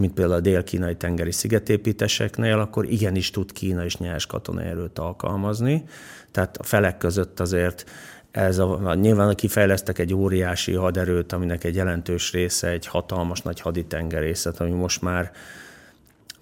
mint 0.00 0.14
például 0.14 0.38
a 0.38 0.40
dél-kínai 0.40 0.96
tengeri 0.96 1.32
szigetépítéseknél, 1.32 2.58
akkor 2.58 2.84
igenis 2.84 3.30
tud 3.30 3.52
Kína 3.52 3.84
is 3.84 3.96
nyers 3.96 4.26
katonai 4.26 4.66
erőt 4.66 4.98
alkalmazni. 4.98 5.84
Tehát 6.30 6.56
a 6.56 6.62
felek 6.62 6.98
között 6.98 7.40
azért 7.40 7.90
ez 8.30 8.58
a, 8.58 8.94
nyilván 8.94 9.34
kifejlesztek 9.34 9.98
egy 9.98 10.14
óriási 10.14 10.72
haderőt, 10.72 11.32
aminek 11.32 11.64
egy 11.64 11.74
jelentős 11.74 12.32
része 12.32 12.68
egy 12.68 12.86
hatalmas 12.86 13.40
nagy 13.40 13.60
haditengerészet, 13.60 14.60
ami 14.60 14.70
most 14.70 15.02
már 15.02 15.32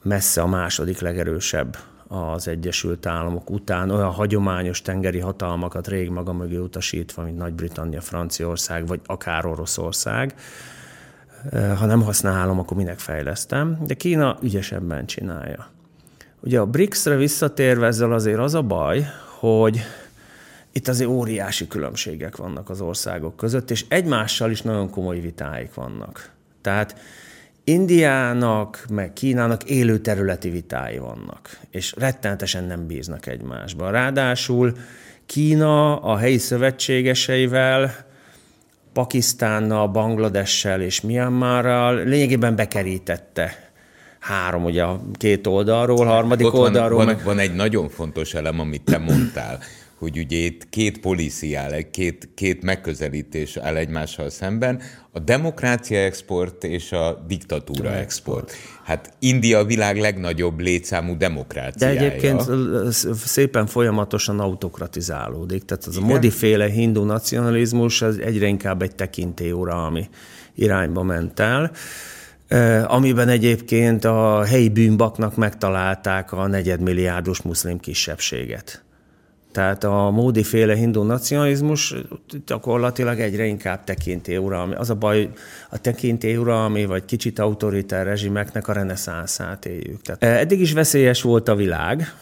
messze 0.03 0.43
a 0.43 0.47
második 0.47 1.01
legerősebb 1.01 1.77
az 2.09 2.49
Egyesült 2.49 3.07
Államok 3.07 3.51
után 3.51 3.91
olyan 3.91 4.11
hagyományos 4.11 4.83
tengeri 4.83 5.19
hatalmakat 5.19 5.89
rég 5.89 6.09
maga 6.11 6.33
mögé 6.33 6.57
utasítva, 6.57 7.23
mint 7.23 7.39
Nagy-Britannia, 7.39 8.01
Franciaország, 8.01 8.87
vagy 8.87 9.01
akár 9.07 9.47
Oroszország. 9.47 10.35
Ha 11.53 11.87
nem 11.87 12.03
használom, 12.03 12.59
akkor 12.59 12.77
minek 12.77 12.99
fejlesztem. 12.99 13.79
De 13.87 13.95
Kína 13.95 14.39
ügyesebben 14.43 15.07
csinálja. 15.07 15.69
Ugye 16.41 16.61
a 16.61 16.67
BRICS-re 16.67 17.17
visszatérve 17.17 17.87
ezzel 17.87 18.13
azért 18.13 18.39
az 18.39 18.55
a 18.55 18.63
baj, 18.63 19.07
hogy 19.39 19.81
itt 20.73 20.89
azért 20.89 21.11
óriási 21.11 21.69
különbségek 21.69 22.37
vannak 22.37 22.71
az 22.71 22.81
országok 22.81 23.37
között, 23.37 23.71
és 23.71 23.85
egymással 23.89 24.51
is 24.51 24.63
nagyon 24.63 24.91
komoly 24.91 25.21
vitáik 25.21 25.75
vannak. 25.75 26.31
Tehát 26.61 26.97
Indiának, 27.65 28.85
meg 28.91 29.13
Kínának 29.13 29.65
élő 29.65 29.99
területi 29.99 30.51
vitái 30.51 30.99
vannak, 30.99 31.59
és 31.71 31.95
rettenetesen 31.97 32.65
nem 32.65 32.87
bíznak 32.87 33.27
egymásban. 33.27 33.91
Ráadásul 33.93 34.73
Kína 35.27 35.97
a 35.97 36.17
helyi 36.17 36.39
szövetségeseivel, 36.39 38.07
Pakisztánnal, 38.99 39.89
Bangladessel 39.89 40.81
és 40.81 41.01
Myanmarral 41.01 42.05
lényegében 42.05 42.57
bekerítette 42.57 43.71
három, 44.19 44.65
ugye 44.65 44.83
a 44.83 45.01
két 45.13 45.47
oldalról, 45.47 46.07
harmadik 46.07 46.47
Ott 46.47 46.55
oldalról. 46.55 46.97
Van, 46.97 47.07
meg... 47.07 47.25
van 47.25 47.39
egy 47.39 47.55
nagyon 47.55 47.89
fontos 47.89 48.35
elem, 48.35 48.61
amit 48.61 48.83
te 48.83 48.99
mondtál, 48.99 49.59
hogy 49.99 50.19
ugye 50.19 50.37
itt 50.37 50.69
két 50.69 51.01
policy 51.01 51.55
áll, 51.55 51.81
két, 51.91 52.29
két 52.35 52.63
megközelítés 52.63 53.57
áll 53.57 53.77
egymással 53.77 54.31
szemben, 54.31 54.81
a 55.13 55.19
demokrácia 55.19 55.99
export 55.99 56.65
és 56.65 56.93
a 56.93 57.25
diktatúra 57.27 57.95
export. 57.95 58.53
Hát 58.85 59.13
India 59.19 59.59
a 59.59 59.65
világ 59.65 59.99
legnagyobb 59.99 60.61
létszámú 60.61 61.17
demokráciája. 61.17 62.01
De 62.01 62.07
egyébként 62.07 62.43
szépen 63.15 63.67
folyamatosan 63.67 64.41
autokratizálódik. 64.41 65.65
Tehát 65.65 65.85
az 65.85 65.97
Igen? 65.97 66.09
a 66.09 66.13
modiféle 66.13 66.69
hindu 66.69 67.05
nacionalizmus 67.05 68.03
az 68.03 68.19
egyre 68.19 68.47
inkább 68.47 68.83
egy 68.83 68.95
tekintélyóra, 68.95 69.87
ami 69.87 70.09
irányba 70.55 71.03
ment 71.03 71.41
el 71.41 71.71
amiben 72.87 73.29
egyébként 73.29 74.05
a 74.05 74.45
helyi 74.45 74.69
bűnbaknak 74.69 75.37
megtalálták 75.37 76.33
a 76.33 76.47
negyedmilliárdos 76.47 77.43
muszlim 77.43 77.79
kisebbséget. 77.79 78.83
Tehát 79.59 79.85
a 79.85 80.11
módi 80.11 80.43
féle 80.43 80.75
hindu 80.75 81.03
nacionalizmus 81.03 81.95
gyakorlatilag 82.47 83.21
egyre 83.21 83.45
inkább 83.45 83.85
tekintélyuralmi. 83.85 84.75
Az 84.75 84.91
a 84.91 84.95
baj, 84.95 85.31
a 85.71 85.79
tekintélyuralmi 85.79 86.85
vagy 86.85 87.05
kicsit 87.05 87.39
autoritár 87.39 88.07
rezsimeknek 88.07 88.69
a 88.69 88.73
reneszánszát 88.73 89.67
éljük. 89.67 90.03
Tehát 90.03 90.41
eddig 90.41 90.61
is 90.61 90.73
veszélyes 90.73 91.23
volt 91.23 91.49
a 91.49 91.55
világ, 91.55 92.15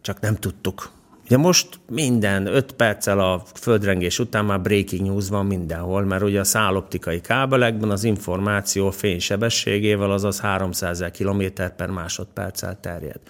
csak 0.00 0.20
nem 0.20 0.34
tudtuk. 0.34 0.90
Ugye 1.24 1.36
most 1.36 1.68
minden 1.90 2.46
öt 2.46 2.72
perccel 2.72 3.18
a 3.20 3.42
földrengés 3.54 4.18
után 4.18 4.44
már 4.44 4.60
breaking 4.60 5.06
news 5.06 5.28
van 5.28 5.46
mindenhol, 5.46 6.04
mert 6.04 6.22
ugye 6.22 6.40
a 6.40 6.44
száloptikai 6.44 7.20
kábelekben 7.20 7.90
az 7.90 8.04
információ 8.04 8.90
fénysebességével, 8.90 10.10
azaz 10.10 10.40
300 10.40 11.04
km 11.18 11.42
per 11.76 11.90
másodperccel 11.90 12.80
terjed. 12.80 13.20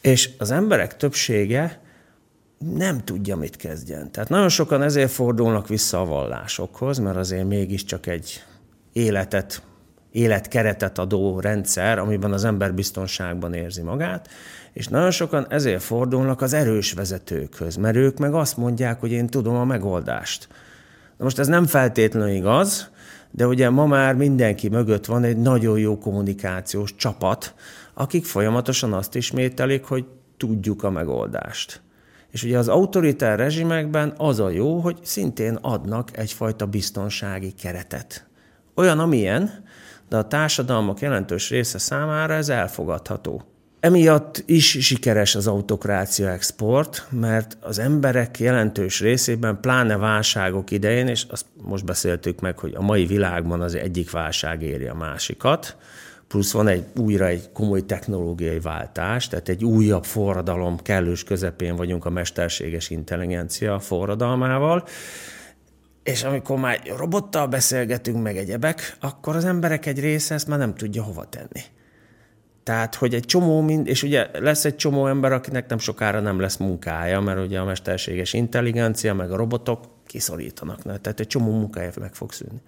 És 0.00 0.30
az 0.38 0.50
emberek 0.50 0.96
többsége 0.96 1.88
nem 2.64 3.04
tudja, 3.04 3.36
mit 3.36 3.56
kezdjen. 3.56 4.12
Tehát 4.12 4.28
nagyon 4.28 4.48
sokan 4.48 4.82
ezért 4.82 5.10
fordulnak 5.10 5.68
vissza 5.68 6.00
a 6.00 6.04
vallásokhoz, 6.04 6.98
mert 6.98 7.16
azért 7.16 7.48
mégiscsak 7.48 8.06
egy 8.06 8.42
életet, 8.92 9.62
életkeretet 10.10 10.98
adó 10.98 11.40
rendszer, 11.40 11.98
amiben 11.98 12.32
az 12.32 12.44
ember 12.44 12.74
biztonságban 12.74 13.54
érzi 13.54 13.82
magát, 13.82 14.28
és 14.72 14.88
nagyon 14.88 15.10
sokan 15.10 15.46
ezért 15.48 15.82
fordulnak 15.82 16.40
az 16.40 16.52
erős 16.52 16.92
vezetőkhöz, 16.92 17.76
mert 17.76 17.96
ők 17.96 18.18
meg 18.18 18.34
azt 18.34 18.56
mondják, 18.56 19.00
hogy 19.00 19.10
én 19.10 19.26
tudom 19.26 19.54
a 19.54 19.64
megoldást. 19.64 20.48
Na 21.16 21.24
most 21.24 21.38
ez 21.38 21.46
nem 21.46 21.66
feltétlenül 21.66 22.34
igaz, 22.34 22.90
de 23.30 23.46
ugye 23.46 23.70
ma 23.70 23.86
már 23.86 24.14
mindenki 24.14 24.68
mögött 24.68 25.06
van 25.06 25.24
egy 25.24 25.36
nagyon 25.36 25.78
jó 25.78 25.98
kommunikációs 25.98 26.94
csapat, 26.94 27.54
akik 27.94 28.24
folyamatosan 28.24 28.92
azt 28.92 29.14
ismételik, 29.14 29.84
hogy 29.84 30.04
tudjuk 30.36 30.82
a 30.82 30.90
megoldást. 30.90 31.82
És 32.30 32.42
ugye 32.42 32.58
az 32.58 32.68
autoritár 32.68 33.38
rezsimekben 33.38 34.14
az 34.16 34.40
a 34.40 34.50
jó, 34.50 34.78
hogy 34.78 34.98
szintén 35.02 35.54
adnak 35.54 36.16
egyfajta 36.16 36.66
biztonsági 36.66 37.52
keretet. 37.52 38.26
Olyan, 38.74 38.98
amilyen, 38.98 39.64
de 40.08 40.16
a 40.16 40.28
társadalmak 40.28 41.00
jelentős 41.00 41.50
része 41.50 41.78
számára 41.78 42.34
ez 42.34 42.48
elfogadható. 42.48 43.44
Emiatt 43.80 44.42
is 44.46 44.76
sikeres 44.80 45.34
az 45.34 45.46
autokrácia 45.46 46.30
export, 46.30 47.06
mert 47.10 47.56
az 47.60 47.78
emberek 47.78 48.38
jelentős 48.38 49.00
részében, 49.00 49.60
pláne 49.60 49.96
válságok 49.96 50.70
idején, 50.70 51.06
és 51.06 51.26
azt 51.30 51.46
most 51.62 51.84
beszéltük 51.84 52.40
meg, 52.40 52.58
hogy 52.58 52.74
a 52.74 52.82
mai 52.82 53.06
világban 53.06 53.60
az 53.60 53.74
egyik 53.74 54.10
válság 54.10 54.62
éri 54.62 54.86
a 54.86 54.94
másikat, 54.94 55.76
plusz 56.30 56.52
van 56.52 56.68
egy 56.68 56.84
újra 56.96 57.26
egy 57.26 57.52
komoly 57.52 57.84
technológiai 57.84 58.60
váltás, 58.60 59.28
tehát 59.28 59.48
egy 59.48 59.64
újabb 59.64 60.04
forradalom 60.04 60.76
kellős 60.76 61.24
közepén 61.24 61.76
vagyunk 61.76 62.04
a 62.04 62.10
mesterséges 62.10 62.90
intelligencia 62.90 63.78
forradalmával, 63.78 64.84
és 66.02 66.24
amikor 66.24 66.58
már 66.58 66.80
robottal 66.96 67.46
beszélgetünk, 67.46 68.22
meg 68.22 68.36
egyebek, 68.36 68.96
akkor 69.00 69.36
az 69.36 69.44
emberek 69.44 69.86
egy 69.86 70.00
része 70.00 70.34
ezt 70.34 70.46
már 70.48 70.58
nem 70.58 70.74
tudja 70.74 71.02
hova 71.02 71.24
tenni. 71.24 71.62
Tehát, 72.62 72.94
hogy 72.94 73.14
egy 73.14 73.24
csomó, 73.24 73.60
mind, 73.60 73.86
és 73.86 74.02
ugye 74.02 74.30
lesz 74.32 74.64
egy 74.64 74.76
csomó 74.76 75.06
ember, 75.06 75.32
akinek 75.32 75.68
nem 75.68 75.78
sokára 75.78 76.20
nem 76.20 76.40
lesz 76.40 76.56
munkája, 76.56 77.20
mert 77.20 77.40
ugye 77.40 77.58
a 77.58 77.64
mesterséges 77.64 78.32
intelligencia, 78.32 79.14
meg 79.14 79.30
a 79.30 79.36
robotok 79.36 79.84
kiszorítanak. 80.06 80.82
Tehát 80.82 81.20
egy 81.20 81.26
csomó 81.26 81.50
munkája 81.50 81.90
meg 82.00 82.14
fog 82.14 82.32
szűnni. 82.32 82.60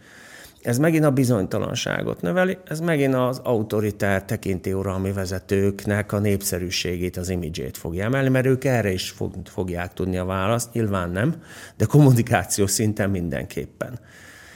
Ez 0.62 0.79
megint 0.79 1.05
a 1.05 1.11
bizonytalanságot 1.11 2.20
növeli, 2.20 2.59
ez 2.68 2.81
megint 2.81 3.14
az 3.14 3.40
autoritár 3.42 4.25
tekintélyuralmi 4.25 5.12
vezetőknek 5.12 6.12
a 6.12 6.18
népszerűségét, 6.18 7.16
az 7.16 7.29
imidzsét 7.29 7.77
fogja 7.77 8.05
emelni, 8.05 8.29
mert 8.29 8.46
ők 8.46 8.64
erre 8.64 8.92
is 8.92 9.11
fog, 9.11 9.35
fogják 9.44 9.92
tudni 9.92 10.16
a 10.16 10.25
választ, 10.25 10.72
nyilván 10.72 11.11
nem, 11.11 11.35
de 11.77 11.85
kommunikáció 11.85 12.66
szinten 12.66 13.11
mindenképpen. 13.11 13.98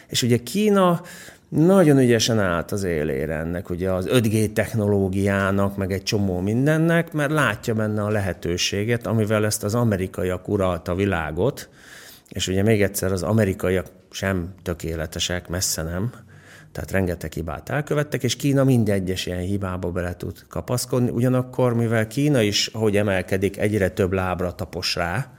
És 0.08 0.22
ugye 0.22 0.36
Kína 0.36 1.00
nagyon 1.48 1.98
ügyesen 1.98 2.38
állt 2.38 2.72
az 2.72 2.84
élére 2.84 3.34
ennek, 3.34 3.70
ugye 3.70 3.92
az 3.92 4.08
5G 4.10 4.52
technológiának, 4.52 5.76
meg 5.76 5.92
egy 5.92 6.02
csomó 6.02 6.40
mindennek, 6.40 7.12
mert 7.12 7.30
látja 7.30 7.74
benne 7.74 8.02
a 8.02 8.10
lehetőséget, 8.10 9.06
amivel 9.06 9.44
ezt 9.44 9.64
az 9.64 9.74
amerikaiak 9.74 10.48
uralta 10.48 10.94
világot, 10.94 11.68
és 12.28 12.48
ugye 12.48 12.62
még 12.62 12.82
egyszer 12.82 13.12
az 13.12 13.22
amerikaiak 13.22 13.86
sem 14.16 14.54
tökéletesek, 14.62 15.48
messze 15.48 15.82
nem, 15.82 16.12
tehát 16.72 16.90
rengeteg 16.90 17.32
hibát 17.32 17.68
elkövettek, 17.68 18.22
és 18.22 18.36
Kína 18.36 18.64
mindegyes 18.64 19.26
ilyen 19.26 19.40
hibába 19.40 19.90
bele 19.90 20.16
tud 20.16 20.44
kapaszkodni. 20.48 21.10
Ugyanakkor, 21.10 21.74
mivel 21.74 22.06
Kína 22.06 22.40
is, 22.40 22.66
ahogy 22.66 22.96
emelkedik, 22.96 23.58
egyre 23.58 23.88
több 23.88 24.12
lábra 24.12 24.54
tapos 24.54 24.94
rá, 24.94 25.32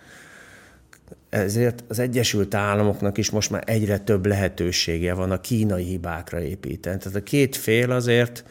ezért 1.29 1.83
az 1.87 1.99
Egyesült 1.99 2.53
Államoknak 2.53 3.17
is 3.17 3.29
most 3.29 3.49
már 3.49 3.63
egyre 3.65 3.97
több 3.97 4.25
lehetősége 4.25 5.13
van 5.13 5.31
a 5.31 5.41
kínai 5.41 5.83
hibákra 5.83 6.41
építeni. 6.41 6.97
Tehát 6.97 7.17
a 7.17 7.23
két 7.23 7.55
fél 7.55 7.91
azért 7.91 8.43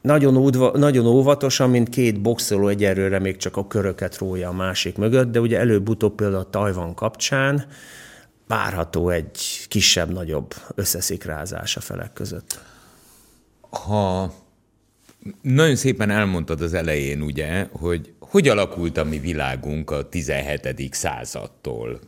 nagyon, 0.00 0.36
údva, 0.36 0.78
nagyon 0.78 1.06
óvatosan, 1.06 1.70
mint 1.70 1.88
két 1.88 2.20
boxoló 2.20 2.68
egyelőre 2.68 3.18
még 3.18 3.36
csak 3.36 3.56
a 3.56 3.66
köröket 3.66 4.18
rója 4.18 4.48
a 4.48 4.52
másik 4.52 4.96
mögött, 4.96 5.32
de 5.32 5.40
ugye 5.40 5.58
előbb-utóbb 5.58 6.14
például 6.14 6.40
a 6.40 6.50
Tajvan 6.50 6.94
kapcsán 6.94 7.66
várható 8.46 9.08
egy 9.08 9.66
kisebb-nagyobb 9.68 10.54
összeszikrázás 10.74 11.76
a 11.76 11.80
felek 11.80 12.12
között. 12.12 12.60
Ha 13.70 14.34
nagyon 15.42 15.76
szépen 15.76 16.10
elmondtad 16.10 16.60
az 16.60 16.74
elején, 16.74 17.22
ugye, 17.22 17.68
hogy 17.72 18.14
hogy 18.30 18.48
alakult 18.48 18.96
a 18.96 19.04
mi 19.04 19.18
világunk 19.18 19.90
a 19.90 20.08
17. 20.08 20.94
századtól? 20.94 22.00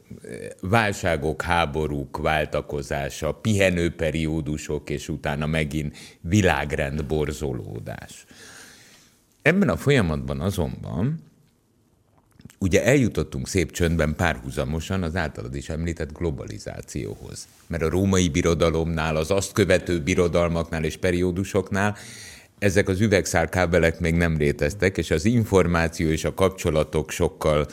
Válságok, 0.60 1.42
háborúk, 1.42 2.16
váltakozása, 2.16 3.32
pihenőperiódusok, 3.32 4.90
és 4.90 5.08
utána 5.08 5.46
megint 5.46 5.96
világrend 6.20 7.04
borzolódás. 7.04 8.24
Ebben 9.42 9.68
a 9.68 9.76
folyamatban 9.76 10.40
azonban 10.40 11.27
ugye 12.58 12.84
eljutottunk 12.84 13.48
szép 13.48 13.72
csöndben 13.72 14.14
párhuzamosan 14.16 15.02
az 15.02 15.16
általad 15.16 15.54
is 15.54 15.68
említett 15.68 16.12
globalizációhoz. 16.12 17.48
Mert 17.66 17.82
a 17.82 17.88
római 17.88 18.28
birodalomnál, 18.28 19.16
az 19.16 19.30
azt 19.30 19.52
követő 19.52 20.00
birodalmaknál 20.00 20.84
és 20.84 20.96
periódusoknál 20.96 21.96
ezek 22.58 22.88
az 22.88 23.00
üvegszálkábelek 23.00 24.00
még 24.00 24.14
nem 24.14 24.36
léteztek, 24.36 24.98
és 24.98 25.10
az 25.10 25.24
információ 25.24 26.08
és 26.08 26.24
a 26.24 26.34
kapcsolatok 26.34 27.10
sokkal 27.10 27.66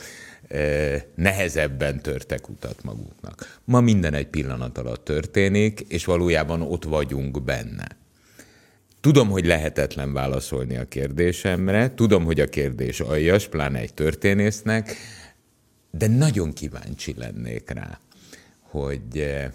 eh, 0.48 1.02
nehezebben 1.14 2.02
törtek 2.02 2.48
utat 2.48 2.82
maguknak. 2.82 3.58
Ma 3.64 3.80
minden 3.80 4.14
egy 4.14 4.26
pillanat 4.26 4.78
alatt 4.78 5.04
történik, 5.04 5.80
és 5.88 6.04
valójában 6.04 6.62
ott 6.62 6.84
vagyunk 6.84 7.42
benne. 7.42 7.86
Tudom, 9.06 9.28
hogy 9.28 9.46
lehetetlen 9.46 10.12
válaszolni 10.12 10.76
a 10.76 10.84
kérdésemre, 10.84 11.94
tudom, 11.94 12.24
hogy 12.24 12.40
a 12.40 12.46
kérdés 12.46 13.00
aljas, 13.00 13.48
pláne 13.48 13.78
egy 13.78 13.94
történésznek, 13.94 14.96
de 15.90 16.06
nagyon 16.06 16.52
kíváncsi 16.52 17.14
lennék 17.18 17.70
rá, 17.70 18.00
hogy 18.60 19.18
eh, 19.18 19.50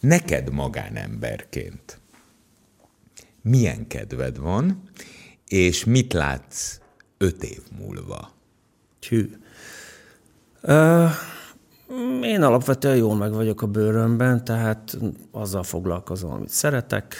neked 0.00 0.52
magánemberként 0.52 2.00
milyen 3.42 3.86
kedved 3.86 4.38
van, 4.38 4.82
és 5.48 5.84
mit 5.84 6.12
látsz 6.12 6.80
öt 7.18 7.42
év 7.42 7.60
múlva? 7.78 8.32
Uh, 10.62 11.10
én 12.22 12.42
alapvetően 12.42 12.96
jól 12.96 13.16
meg 13.16 13.32
vagyok 13.32 13.62
a 13.62 13.66
bőrömben, 13.66 14.44
tehát 14.44 14.98
azzal 15.30 15.62
foglalkozom, 15.62 16.30
amit 16.30 16.48
szeretek. 16.48 17.14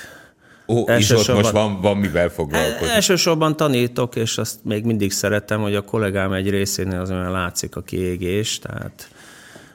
Ó, 0.70 0.82
és 0.82 1.10
ott 1.10 1.28
most 1.34 1.50
van, 1.50 1.80
van 1.80 1.96
mivel 1.96 2.28
foglalkozni. 2.28 2.94
Elsősorban 2.94 3.56
tanítok, 3.56 4.16
és 4.16 4.38
azt 4.38 4.58
még 4.64 4.84
mindig 4.84 5.12
szeretem, 5.12 5.60
hogy 5.60 5.74
a 5.74 5.82
kollégám 5.82 6.32
egy 6.32 6.50
részénél 6.50 7.00
az 7.00 7.10
olyan 7.10 7.30
látszik 7.30 7.76
a 7.76 7.80
kiégés, 7.80 8.58
tehát 8.58 9.10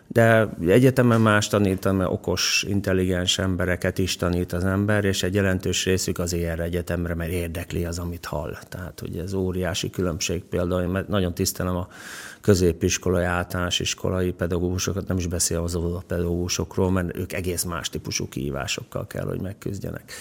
de 0.07 0.49
egyetemen 0.67 1.21
más 1.21 1.47
tanítom, 1.47 1.95
mert 1.95 2.11
okos, 2.11 2.65
intelligens 2.67 3.37
embereket 3.37 3.97
is 3.97 4.15
tanít 4.15 4.53
az 4.53 4.63
ember, 4.63 5.03
és 5.05 5.23
egy 5.23 5.33
jelentős 5.33 5.85
részük 5.85 6.19
az 6.19 6.33
ER 6.33 6.59
egyetemre, 6.59 7.15
mert 7.15 7.31
érdekli 7.31 7.85
az, 7.85 7.99
amit 7.99 8.25
hall. 8.25 8.57
Tehát, 8.69 8.99
hogy 8.99 9.17
ez 9.17 9.33
óriási 9.33 9.89
különbség 9.89 10.43
például, 10.43 10.87
mert 10.87 11.07
nagyon 11.07 11.33
tisztelem 11.33 11.75
a 11.75 11.87
középiskolai, 12.41 13.23
általános 13.23 13.79
iskolai 13.79 14.31
pedagógusokat, 14.31 15.07
nem 15.07 15.17
is 15.17 15.27
beszél 15.27 15.59
az 15.59 15.75
a 15.75 16.03
pedagógusokról, 16.07 16.91
mert 16.91 17.17
ők 17.17 17.33
egész 17.33 17.63
más 17.63 17.89
típusú 17.89 18.29
kihívásokkal 18.29 19.07
kell, 19.07 19.25
hogy 19.25 19.41
megküzdjenek. 19.41 20.11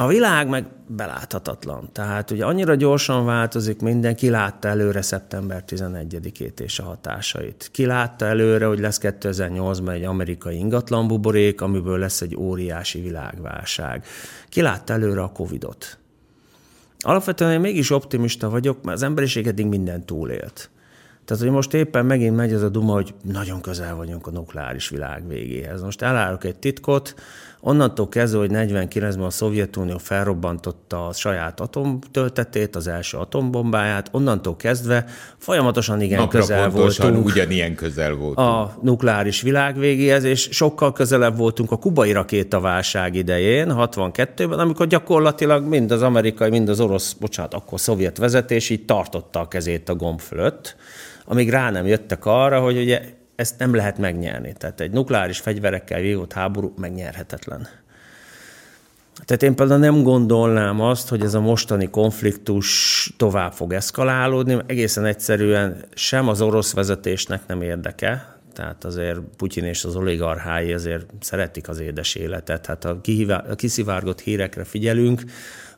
A 0.00 0.06
világ 0.06 0.48
meg 0.48 0.66
beláthatatlan. 0.86 1.88
Tehát 1.92 2.30
ugye 2.30 2.44
annyira 2.44 2.74
gyorsan 2.74 3.24
változik 3.24 3.80
minden, 3.80 4.16
ki 4.16 4.30
látta 4.30 4.68
előre 4.68 5.02
szeptember 5.02 5.64
11-ét 5.66 6.60
és 6.60 6.78
a 6.78 6.82
hatásait. 6.82 7.68
Ki 7.72 7.86
látta 7.86 8.24
előre, 8.26 8.66
hogy 8.66 8.78
lesz 8.78 8.98
2008-ban 9.02 9.92
egy 9.92 10.04
amerikai 10.04 10.56
ingatlanbuborék, 10.56 11.60
amiből 11.60 11.98
lesz 11.98 12.20
egy 12.20 12.36
óriási 12.36 13.00
világválság. 13.00 14.04
Ki 14.48 14.60
látta 14.60 14.92
előre 14.92 15.22
a 15.22 15.32
Covidot. 15.32 15.98
Alapvetően 16.98 17.52
én 17.52 17.60
mégis 17.60 17.90
optimista 17.90 18.50
vagyok, 18.50 18.82
mert 18.82 18.96
az 18.96 19.02
emberiség 19.02 19.46
eddig 19.46 19.66
minden 19.66 20.06
túlélt. 20.06 20.70
Tehát, 21.24 21.42
hogy 21.42 21.52
most 21.52 21.74
éppen 21.74 22.06
megint 22.06 22.36
megy 22.36 22.52
az 22.52 22.62
a 22.62 22.68
duma, 22.68 22.92
hogy 22.92 23.14
nagyon 23.22 23.60
közel 23.60 23.94
vagyunk 23.94 24.26
a 24.26 24.30
nukleáris 24.30 24.88
világ 24.88 25.28
végéhez. 25.28 25.82
Most 25.82 26.02
elárulok 26.02 26.44
egy 26.44 26.58
titkot, 26.58 27.14
onnantól 27.60 28.08
kezdve, 28.08 28.38
hogy 28.38 28.50
49-ben 28.52 29.20
a 29.20 29.30
Szovjetunió 29.30 29.98
felrobbantotta 29.98 31.06
a 31.06 31.12
saját 31.12 31.60
atomtöltetét, 31.60 32.76
az 32.76 32.86
első 32.86 33.16
atombombáját, 33.16 34.08
onnantól 34.12 34.56
kezdve 34.56 35.04
folyamatosan 35.38 36.00
igen 36.00 36.18
Napra 36.18 36.38
közel 36.38 36.70
voltunk. 36.70 37.24
ugyanilyen 37.24 37.74
közel 37.74 38.14
voltunk. 38.14 38.48
A 38.48 38.78
nukleáris 38.82 39.42
világ 39.42 39.78
végéhez, 39.78 40.24
és 40.24 40.48
sokkal 40.50 40.92
közelebb 40.92 41.36
voltunk 41.36 41.70
a 41.70 41.76
kubai 41.76 42.12
rakétaválság 42.12 43.14
idején, 43.14 43.72
62-ben, 43.76 44.58
amikor 44.58 44.86
gyakorlatilag 44.86 45.64
mind 45.64 45.90
az 45.90 46.02
amerikai, 46.02 46.50
mind 46.50 46.68
az 46.68 46.80
orosz, 46.80 47.12
bocsánat, 47.12 47.54
akkor 47.54 47.80
szovjet 47.80 48.18
vezetés 48.18 48.70
így 48.70 48.84
tartotta 48.84 49.40
a 49.40 49.48
kezét 49.48 49.88
a 49.88 49.94
gomb 49.94 50.20
fölött 50.20 50.76
amíg 51.30 51.50
rá 51.50 51.70
nem 51.70 51.86
jöttek 51.86 52.26
arra, 52.26 52.60
hogy 52.60 52.78
ugye 52.78 53.02
ezt 53.38 53.58
nem 53.58 53.74
lehet 53.74 53.98
megnyerni. 53.98 54.54
Tehát 54.58 54.80
egy 54.80 54.90
nukleáris 54.90 55.38
fegyverekkel 55.38 56.00
vívott 56.00 56.32
háború 56.32 56.74
megnyerhetetlen. 56.76 57.68
Tehát 59.24 59.42
én 59.42 59.54
például 59.54 59.80
nem 59.80 60.02
gondolnám 60.02 60.80
azt, 60.80 61.08
hogy 61.08 61.22
ez 61.22 61.34
a 61.34 61.40
mostani 61.40 61.90
konfliktus 61.90 63.10
tovább 63.16 63.52
fog 63.52 63.72
eszkalálódni, 63.72 64.58
egészen 64.66 65.04
egyszerűen 65.04 65.84
sem 65.94 66.28
az 66.28 66.40
orosz 66.40 66.72
vezetésnek 66.72 67.46
nem 67.46 67.62
érdeke, 67.62 68.38
tehát 68.52 68.84
azért 68.84 69.18
Putyin 69.36 69.64
és 69.64 69.84
az 69.84 69.96
oligarchái 69.96 70.72
azért 70.72 71.06
szeretik 71.20 71.68
az 71.68 71.80
édes 71.80 72.14
életet. 72.14 72.66
Hát 72.66 72.84
a, 72.84 73.00
kihívá, 73.00 73.44
a 73.50 73.54
kiszivárgott 73.54 74.20
hírekre 74.20 74.64
figyelünk, 74.64 75.22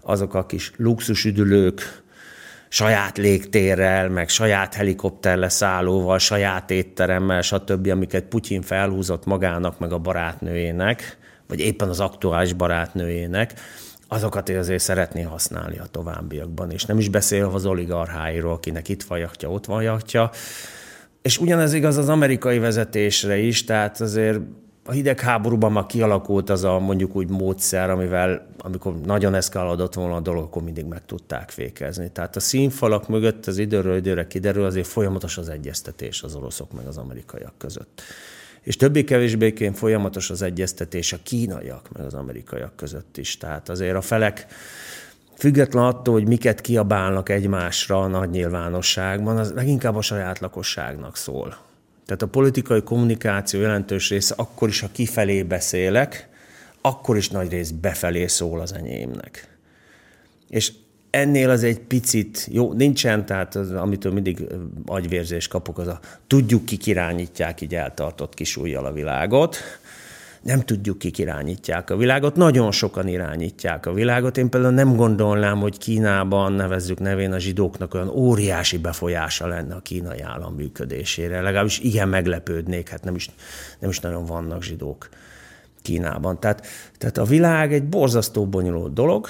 azok 0.01 0.35
a 0.35 0.47
kis 0.47 0.73
luxusüdülők, 0.77 2.03
saját 2.73 3.19
légtérrel, 3.19 4.09
meg 4.09 4.29
saját 4.29 4.75
helikopter 4.75 5.37
leszállóval, 5.37 6.19
saját 6.19 6.71
étteremmel, 6.71 7.43
stb., 7.43 7.89
amiket 7.89 8.25
Putyin 8.25 8.63
felhúzott 8.63 9.25
magának, 9.25 9.79
meg 9.79 9.93
a 9.93 9.99
barátnőjének, 9.99 11.19
vagy 11.49 11.61
éppen 11.61 11.89
az 11.89 12.01
aktuális 12.01 12.53
barátnőjének, 12.53 13.53
azokat 14.09 14.49
azért 14.49 14.83
szeretné 14.83 15.23
használni 15.23 15.79
a 15.79 15.87
továbbiakban, 15.91 16.71
és 16.71 16.85
nem 16.85 16.99
is 16.99 17.09
beszélve 17.09 17.55
az 17.55 17.67
oligarcháiról, 17.67 18.53
akinek 18.53 18.89
itt 18.89 19.03
van 19.03 19.19
jachtja, 19.19 19.51
ott 19.51 19.67
van 19.67 19.83
jachtja. 19.83 20.31
És 21.23 21.39
ugyanez 21.39 21.73
igaz 21.73 21.97
az 21.97 22.09
amerikai 22.09 22.59
vezetésre 22.59 23.39
is, 23.39 23.65
tehát 23.65 24.01
azért 24.01 24.41
a 24.91 24.93
hidegháborúban 24.93 25.73
már 25.73 25.87
kialakult 25.87 26.51
az 26.51 26.65
a 26.65 26.79
mondjuk 26.79 27.17
úgy 27.17 27.29
módszer, 27.29 27.91
amivel 27.91 28.47
amikor 28.59 29.01
nagyon 29.01 29.35
eszkálódott 29.35 29.95
volna 29.95 30.15
a 30.15 30.21
dolog, 30.21 30.45
akkor 30.45 30.63
mindig 30.63 30.85
meg 30.85 31.05
tudták 31.07 31.51
fékezni. 31.51 32.11
Tehát 32.11 32.37
a 32.37 32.41
színfalak 32.41 33.09
mögött 33.09 33.47
az 33.47 33.59
időről 33.59 33.97
időre 33.97 34.27
kiderül, 34.27 34.65
azért 34.65 34.87
folyamatos 34.87 35.39
az 35.39 35.49
egyeztetés 35.49 36.23
az 36.23 36.35
oroszok 36.35 36.73
meg 36.73 36.87
az 36.87 36.97
amerikaiak 36.97 37.53
között. 37.59 38.03
És 38.61 38.77
többé-kevésbé 38.77 39.71
folyamatos 39.75 40.31
az 40.31 40.43
egyeztetés 40.43 41.13
a 41.13 41.19
kínaiak 41.23 41.89
meg 41.93 42.07
az 42.07 42.15
amerikaiak 42.15 42.77
között 42.77 43.17
is. 43.17 43.37
Tehát 43.39 43.69
azért 43.69 43.97
a 43.97 44.01
felek 44.01 44.47
független 45.37 45.85
attól, 45.85 46.15
hogy 46.15 46.29
miket 46.29 46.61
kiabálnak 46.61 47.29
egymásra 47.29 48.01
a 48.01 48.07
nagy 48.07 48.31
nyilvánosságban, 48.31 49.37
az 49.37 49.53
leginkább 49.53 49.97
a 49.97 50.03
saját 50.03 50.39
lakosságnak 50.39 51.17
szól. 51.17 51.69
Tehát 52.11 52.25
a 52.25 52.39
politikai 52.39 52.83
kommunikáció 52.83 53.61
jelentős 53.61 54.11
része 54.11 54.35
akkor 54.37 54.69
is, 54.69 54.81
ha 54.81 54.89
kifelé 54.93 55.43
beszélek, 55.43 56.29
akkor 56.81 57.17
is 57.17 57.29
nagy 57.29 57.51
rész 57.51 57.71
befelé 57.71 58.27
szól 58.27 58.61
az 58.61 58.73
enyémnek. 58.73 59.59
És 60.49 60.73
ennél 61.11 61.51
az 61.51 61.63
egy 61.63 61.81
picit, 61.81 62.49
jó, 62.51 62.73
nincsen, 62.73 63.27
tehát 63.27 63.55
az, 63.55 63.73
amitől 63.73 64.13
mindig 64.13 64.47
agyvérzés 64.87 65.49
kapok, 65.49 65.79
az 65.79 65.87
a 65.87 66.01
tudjuk, 66.27 66.65
kik 66.65 66.87
irányítják 66.87 67.61
így 67.61 67.75
eltartott 67.75 68.35
kis 68.35 68.57
a 68.57 68.93
világot, 68.93 69.57
nem 70.43 70.61
tudjuk, 70.61 70.99
kik 70.99 71.19
irányítják 71.19 71.91
a 71.91 71.97
világot. 71.97 72.37
Nagyon 72.37 72.73
sokan 72.73 73.09
irányítják 73.09 73.87
a 73.87 73.93
világot. 73.93 74.37
Én 74.37 74.49
például 74.49 74.75
nem 74.75 74.97
gondolnám, 74.97 75.59
hogy 75.59 75.79
Kínában, 75.79 76.53
nevezzük 76.53 76.99
nevén 76.99 77.33
a 77.33 77.39
zsidóknak 77.39 77.95
olyan 77.95 78.09
óriási 78.09 78.79
befolyása 78.79 79.47
lenne 79.47 79.75
a 79.75 79.81
kínai 79.81 80.21
állam 80.21 80.55
működésére. 80.55 81.41
Legalábbis 81.41 81.79
igen 81.79 82.09
meglepődnék, 82.09 82.89
hát 82.89 83.05
nem 83.05 83.15
is, 83.15 83.31
nem 83.79 83.91
is 83.91 84.01
nagyon 84.01 84.25
vannak 84.25 84.63
zsidók 84.63 85.09
Kínában. 85.83 86.41
Tehát, 86.41 86.67
tehát 86.99 87.19
a 87.19 87.25
világ 87.25 87.73
egy 87.73 87.85
borzasztó 87.85 88.47
bonyolult 88.47 88.93
dolog, 88.93 89.27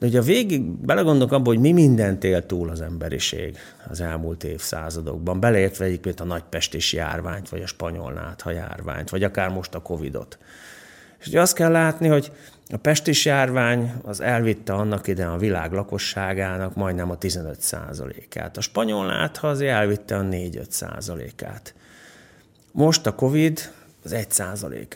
de 0.00 0.06
ugye 0.06 0.18
a 0.18 0.22
végig 0.22 0.62
belegondolok 0.62 1.32
abba, 1.32 1.48
hogy 1.48 1.58
mi 1.58 1.72
mindent 1.72 2.24
élt 2.24 2.46
túl 2.46 2.68
az 2.68 2.80
emberiség 2.80 3.56
az 3.88 4.00
elmúlt 4.00 4.44
évszázadokban, 4.44 5.40
beleértve 5.40 5.84
egyébként 5.84 6.20
a 6.20 6.24
nagypestis 6.24 6.92
járványt, 6.92 7.48
vagy 7.48 7.62
a 7.62 7.66
spanyol 7.66 8.12
nátha 8.12 8.50
járványt, 8.50 9.10
vagy 9.10 9.22
akár 9.22 9.48
most 9.48 9.74
a 9.74 9.82
Covidot. 9.82 10.38
És 11.18 11.26
ugye 11.26 11.40
azt 11.40 11.54
kell 11.54 11.70
látni, 11.70 12.08
hogy 12.08 12.32
a 12.68 12.76
pestis 12.76 13.24
járvány 13.24 13.92
az 14.02 14.20
elvitte 14.20 14.72
annak 14.72 15.06
ide 15.06 15.26
a 15.26 15.36
világ 15.36 15.72
lakosságának 15.72 16.74
majdnem 16.74 17.10
a 17.10 17.16
15 17.16 17.74
át 18.34 18.56
A 18.56 18.60
spanyol 18.60 19.06
nátha 19.06 19.48
az 19.48 19.60
elvitte 19.60 20.16
a 20.16 20.22
4-5 20.22 21.44
át 21.44 21.74
Most 22.72 23.06
a 23.06 23.14
Covid 23.14 23.72
az 24.04 24.12
1 24.12 24.26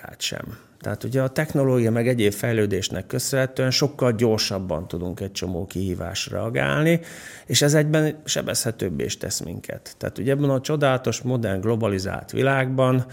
át 0.00 0.20
sem. 0.20 0.58
Tehát 0.84 1.04
ugye 1.04 1.22
a 1.22 1.28
technológia 1.28 1.90
meg 1.90 2.08
egyéb 2.08 2.32
fejlődésnek 2.32 3.06
köszönhetően 3.06 3.70
sokkal 3.70 4.12
gyorsabban 4.12 4.88
tudunk 4.88 5.20
egy 5.20 5.32
csomó 5.32 5.66
kihívásra 5.66 6.38
reagálni, 6.38 7.00
és 7.46 7.62
ez 7.62 7.74
egyben 7.74 8.20
sebezhetőbbé 8.24 9.04
is 9.04 9.16
tesz 9.16 9.40
minket. 9.40 9.94
Tehát 9.98 10.18
ugye 10.18 10.32
ebben 10.32 10.50
a 10.50 10.60
csodálatos, 10.60 11.20
modern, 11.20 11.60
globalizált 11.60 12.30
világban 12.30 13.06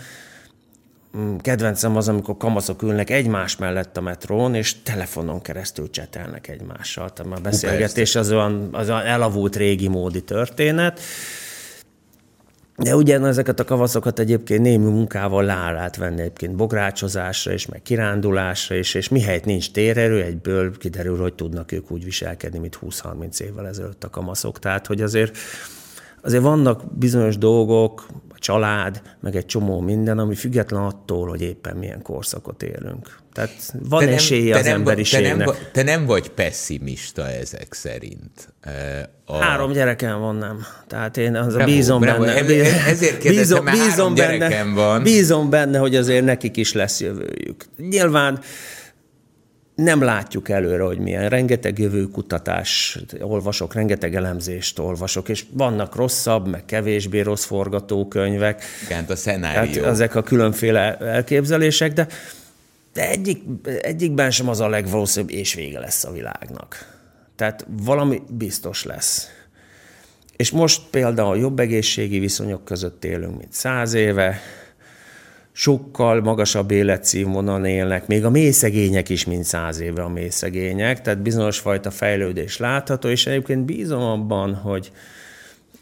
mm, 1.17 1.36
kedvencem 1.36 1.95
az, 1.97 2.07
amikor 2.07 2.38
kamaszok 2.38 2.81
ülnek 2.81 3.10
egymás 3.10 3.57
mellett 3.57 3.97
a 3.97 4.01
metrón, 4.01 4.55
és 4.55 4.81
telefonon 4.81 5.41
keresztül 5.41 5.89
csetelnek 5.89 6.47
egymással. 6.47 7.13
Tehát 7.13 7.31
már 7.31 7.41
beszélgetés 7.41 8.15
az 8.15 8.31
olyan, 8.31 8.69
az 8.71 8.89
olyan 8.89 9.05
elavult 9.05 9.55
régi 9.55 9.88
módi 9.88 10.23
történet, 10.23 10.99
de 12.77 12.95
ugyan 12.95 13.25
ezeket 13.25 13.60
a 13.60 13.63
kavaszokat 13.63 14.19
egyébként 14.19 14.62
némi 14.62 14.86
munkával 14.86 15.43
lehet 15.43 15.95
venni 15.95 16.21
egyébként 16.21 16.55
bográcsozásra 16.55 17.51
és 17.51 17.65
meg 17.65 17.81
kirándulásra 17.81 18.75
is, 18.75 18.93
és 18.93 19.10
mihelyt 19.10 19.45
nincs 19.45 19.71
térerő, 19.71 20.23
egyből 20.23 20.77
kiderül, 20.77 21.17
hogy 21.17 21.34
tudnak 21.34 21.71
ők 21.71 21.91
úgy 21.91 22.03
viselkedni, 22.03 22.60
mint 22.60 22.79
20-30 22.81 23.39
évvel 23.39 23.67
ezelőtt 23.67 24.03
a 24.03 24.10
kamaszok. 24.10 24.60
Tehát, 24.60 24.88
hogy 24.88 25.01
azért, 25.01 25.38
azért 26.21 26.43
vannak 26.43 26.97
bizonyos 26.97 27.38
dolgok, 27.38 28.05
család, 28.41 29.01
meg 29.19 29.36
egy 29.36 29.45
csomó 29.45 29.80
minden, 29.80 30.19
ami 30.19 30.36
független 30.36 30.82
attól, 30.82 31.27
hogy 31.27 31.41
éppen 31.41 31.75
milyen 31.75 32.01
korszakot 32.01 32.63
élünk. 32.63 33.19
Tehát 33.34 33.73
van 33.89 33.99
te 33.99 34.06
nem, 34.06 34.13
esélye 34.13 34.58
az 34.58 34.65
nem, 34.65 34.73
emberiségnek. 34.73 35.38
Te 35.38 35.43
nem, 35.45 35.56
te 35.71 35.84
nem 35.84 36.06
vagy 36.06 36.30
pessimista 36.30 37.30
ezek 37.30 37.73
szerint. 37.73 38.54
A... 39.25 39.36
Három 39.38 39.71
gyerekem 39.71 40.19
van, 40.19 40.36
nem. 40.36 40.65
Tehát 40.88 41.17
én 41.17 41.36
az 41.36 41.54
bravo, 41.54 41.71
bízom 41.71 41.99
bravo. 41.99 42.23
benne. 42.23 42.86
Ezért 42.86 43.17
kérdeztem, 43.17 43.65
bízom, 43.65 43.86
bízom 43.86 44.15
benne, 44.15 44.63
van. 44.73 45.04
Bízom 45.04 45.49
benne, 45.49 45.77
hogy 45.77 45.95
azért 45.95 46.25
nekik 46.25 46.58
is 46.58 46.73
lesz 46.73 47.01
jövőjük. 47.01 47.65
Nyilván 47.77 48.39
nem 49.84 50.02
látjuk 50.02 50.50
előre, 50.50 50.84
hogy 50.84 50.98
milyen. 50.98 51.30
Rengeteg 51.30 51.80
jövőkutatás 51.80 53.00
olvasok, 53.20 53.74
rengeteg 53.74 54.15
elemzést 54.15 54.80
olvasok, 54.80 55.30
és 55.30 55.46
vannak 55.52 55.96
rosszabb, 55.96 56.48
meg 56.48 56.65
kevésbé 56.65 57.20
rossz 57.20 57.46
forgatókönyvek. 57.46 58.63
Igen, 58.86 59.06
a 59.08 59.15
szenárió. 59.15 59.74
Tehát 59.74 59.91
ezek 59.91 60.15
a 60.15 60.24
különféle 60.24 60.98
elképzelések, 60.98 61.94
de 61.94 62.08
de 62.94 63.10
egyik, 63.10 63.44
egyikben 63.82 64.32
sem 64.32 64.50
az 64.50 64.60
a 64.60 64.67
legvalószínűbb, 64.67 65.32
és 65.32 65.54
vége 65.54 65.80
lesz 65.80 66.04
a 66.04 66.12
világnak. 66.12 67.00
Tehát 67.36 67.65
valami 67.67 68.22
biztos 68.30 68.84
lesz. 68.84 69.30
És 70.36 70.52
most 70.52 70.82
például 70.89 71.38
jobb 71.38 71.60
egészségi 71.60 72.20
viszonyok 72.20 72.65
között 72.65 73.06
élünk, 73.06 73.38
mint 73.38 73.54
száz 73.54 73.94
éve, 73.94 74.41
sokkal 75.52 76.22
magasabb 76.22 76.72
életszínvonalon 76.72 77.66
élnek, 77.66 78.08
még 78.08 78.26
a 78.26 78.30
mélyszegények 78.30 79.10
is, 79.10 79.26
mint 79.26 79.44
száz 79.44 79.80
éve 79.80 80.04
a 80.04 80.10
mélyszegények, 80.10 81.02
tehát 81.02 81.22
bizonyos 81.22 81.60
fajta 81.60 81.92
fejlődés 81.92 82.58
látható, 82.58 83.10
és 83.10 83.28
egyébként 83.28 83.66
bízom 83.66 84.02
abban, 84.02 84.56
hogy 84.56 84.92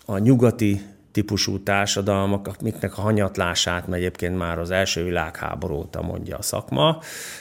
a 0.06 0.18
nyugati 0.18 0.82
típusú 1.12 1.64
társadalmak, 1.64 2.50
amiknek 2.60 2.98
a 2.98 3.02
hanyatlását 3.02 3.88
mert 3.88 4.02
egyébként 4.02 4.38
már 4.38 4.60
az 4.60 4.72
első 4.72 5.04
világháború 5.04 5.76
óta 5.76 6.02
mondja 6.02 6.38
a 6.38 6.42
szakma, 6.42 7.00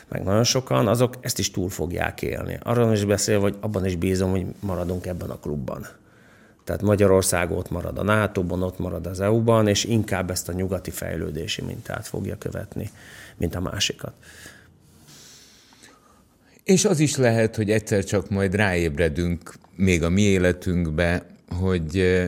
meg 0.09 0.23
nagyon 0.23 0.45
sokan, 0.45 0.87
azok 0.87 1.15
ezt 1.21 1.39
is 1.39 1.51
túl 1.51 1.69
fogják 1.69 2.23
élni. 2.23 2.59
Arról 2.63 2.93
is 2.93 3.05
beszél, 3.05 3.41
hogy 3.41 3.57
abban 3.61 3.87
is 3.87 3.97
bízom, 3.97 4.31
hogy 4.31 4.47
maradunk 4.61 5.07
ebben 5.07 5.31
a 5.31 5.39
klubban. 5.39 5.87
Tehát 6.69 6.83
Magyarország 6.83 7.51
ott 7.51 7.71
marad 7.71 7.99
a 7.99 8.03
NATO-ban, 8.03 8.63
ott 8.63 8.79
marad 8.79 9.07
az 9.07 9.21
EU-ban, 9.21 9.69
és 9.69 9.85
inkább 9.85 10.31
ezt 10.31 10.49
a 10.49 10.53
nyugati 10.53 10.91
fejlődési 10.91 11.63
mintát 11.63 12.07
fogja 12.07 12.39
követni, 12.39 12.91
mint 13.37 13.55
a 13.55 13.61
másikat. 13.61 14.13
És 16.65 16.85
az 16.85 17.01
is 17.01 17.17
lehet, 17.17 17.57
hogy 17.57 17.71
egyszer 17.71 18.05
csak 18.05 18.31
majd 18.31 18.55
ráébredünk 18.55 19.55
még 19.77 20.03
a 20.03 20.09
mi 20.09 20.23
életünkbe, 20.23 21.27
hogy 21.49 22.23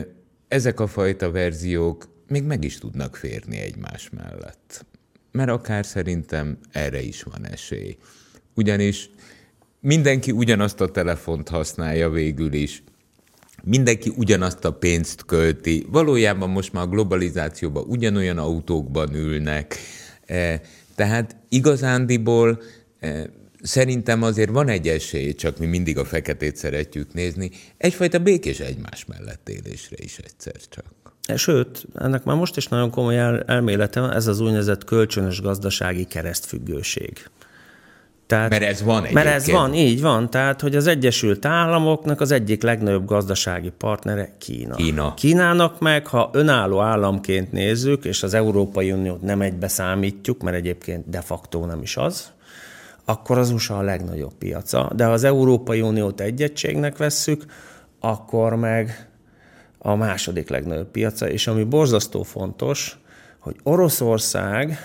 ezek 0.47 0.79
a 0.79 0.87
fajta 0.87 1.31
verziók 1.31 2.07
még 2.27 2.43
meg 2.43 2.63
is 2.63 2.77
tudnak 2.77 3.15
férni 3.15 3.57
egymás 3.57 4.09
mellett. 4.09 4.85
Mert 5.31 5.49
akár 5.49 5.85
szerintem 5.85 6.57
erre 6.71 7.01
is 7.01 7.23
van 7.23 7.45
esély. 7.47 7.97
Ugyanis 8.53 9.09
mindenki 9.79 10.31
ugyanazt 10.31 10.81
a 10.81 10.91
telefont 10.91 11.49
használja 11.49 12.09
végül 12.09 12.53
is, 12.53 12.83
mindenki 13.63 14.13
ugyanazt 14.15 14.65
a 14.65 14.73
pénzt 14.73 15.25
költi, 15.25 15.85
valójában 15.91 16.49
most 16.49 16.73
már 16.73 16.83
a 16.83 16.87
globalizációban 16.87 17.83
ugyanolyan 17.87 18.37
autókban 18.37 19.15
ülnek, 19.15 19.77
e, 20.25 20.61
tehát 20.95 21.35
igazándiból 21.49 22.61
e, 22.99 23.29
szerintem 23.61 24.23
azért 24.23 24.49
van 24.49 24.67
egy 24.67 24.87
esély, 24.87 25.33
csak 25.33 25.57
mi 25.57 25.65
mindig 25.65 25.97
a 25.97 26.05
feketét 26.05 26.55
szeretjük 26.55 27.13
nézni, 27.13 27.51
egyfajta 27.77 28.19
békés 28.19 28.59
egymás 28.59 29.05
mellett 29.05 29.49
élésre 29.49 29.95
is 29.99 30.17
egyszer 30.17 30.55
csak. 30.69 30.85
Sőt, 31.35 31.87
ennek 31.95 32.23
már 32.23 32.35
most 32.35 32.57
is 32.57 32.67
nagyon 32.67 32.89
komoly 32.89 33.17
el, 33.17 33.63
van, 33.93 34.13
ez 34.13 34.27
az 34.27 34.39
úgynevezett 34.39 34.83
kölcsönös 34.83 35.41
gazdasági 35.41 36.05
keresztfüggőség. 36.05 37.29
Tehát, 38.31 38.49
mert 38.49 38.63
ez 38.63 38.83
van 38.83 39.03
egyébként. 39.03 39.25
Mert 39.25 39.35
ez 39.35 39.49
van, 39.51 39.73
így 39.73 40.01
van. 40.01 40.29
Tehát, 40.29 40.61
hogy 40.61 40.75
az 40.75 40.87
Egyesült 40.87 41.45
Államoknak 41.45 42.21
az 42.21 42.31
egyik 42.31 42.63
legnagyobb 42.63 43.05
gazdasági 43.05 43.69
partnere 43.77 44.35
Kína. 44.37 44.75
Kína. 44.75 45.13
Kínának 45.13 45.79
meg, 45.79 46.07
ha 46.07 46.29
önálló 46.33 46.79
államként 46.79 47.51
nézzük, 47.51 48.05
és 48.05 48.23
az 48.23 48.33
Európai 48.33 48.91
Uniót 48.91 49.21
nem 49.21 49.41
egybe 49.41 49.67
számítjuk, 49.67 50.41
mert 50.41 50.55
egyébként 50.55 51.09
de 51.09 51.21
facto 51.21 51.65
nem 51.65 51.81
is 51.81 51.97
az, 51.97 52.31
akkor 53.05 53.37
az 53.37 53.49
USA 53.51 53.77
a 53.77 53.81
legnagyobb 53.81 54.33
piaca. 54.33 54.91
De 54.95 55.05
ha 55.05 55.11
az 55.11 55.23
Európai 55.23 55.81
Uniót 55.81 56.21
egy 56.21 56.41
egységnek 56.41 56.97
vesszük, 56.97 57.45
akkor 57.99 58.55
meg 58.55 59.09
a 59.77 59.95
második 59.95 60.49
legnagyobb 60.49 60.91
piaca, 60.91 61.29
és 61.29 61.47
ami 61.47 61.63
borzasztó 61.63 62.23
fontos, 62.23 62.99
hogy 63.39 63.55
Oroszország 63.63 64.77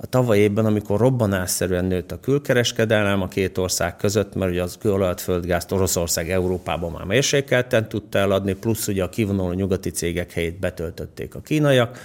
a 0.00 0.06
tavaly 0.06 0.38
évben, 0.38 0.66
amikor 0.66 1.00
robbanásszerűen 1.00 1.84
nőtt 1.84 2.12
a 2.12 2.20
külkereskedelem 2.20 3.22
a 3.22 3.28
két 3.28 3.58
ország 3.58 3.96
között, 3.96 4.34
mert 4.34 4.50
ugye 4.50 4.62
az 4.62 4.76
kőolajat 4.80 5.20
földgázt 5.20 5.72
Oroszország 5.72 6.30
Európában 6.30 6.92
már 6.92 7.04
mérsékelten 7.04 7.88
tudta 7.88 8.18
eladni, 8.18 8.52
plusz 8.52 8.88
ugye 8.88 9.02
a 9.02 9.08
kivonuló 9.08 9.52
nyugati 9.52 9.90
cégek 9.90 10.32
helyét 10.32 10.58
betöltötték 10.58 11.34
a 11.34 11.40
kínaiak, 11.40 11.98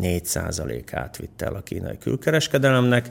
4%-át 0.00 1.16
vitte 1.16 1.46
el 1.46 1.54
a 1.54 1.60
kínai 1.60 1.98
külkereskedelemnek. 1.98 3.08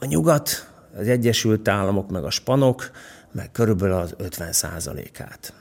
A 0.00 0.04
nyugat, 0.04 0.70
az 0.98 1.08
Egyesült 1.08 1.68
Államok, 1.68 2.10
meg 2.10 2.24
a 2.24 2.30
spanok, 2.30 2.90
meg 3.32 3.50
körülbelül 3.52 3.94
az 3.94 4.14
50%-át. 4.18 5.52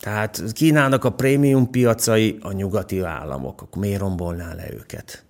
Tehát 0.00 0.42
Kínának 0.52 1.04
a 1.04 1.10
prémium 1.10 1.70
piacai 1.70 2.38
a 2.42 2.52
nyugati 2.52 3.00
államok, 3.00 3.62
akkor 3.62 3.82
miért 3.82 4.00
rombolná 4.00 4.54
le 4.54 4.72
őket? 4.72 5.24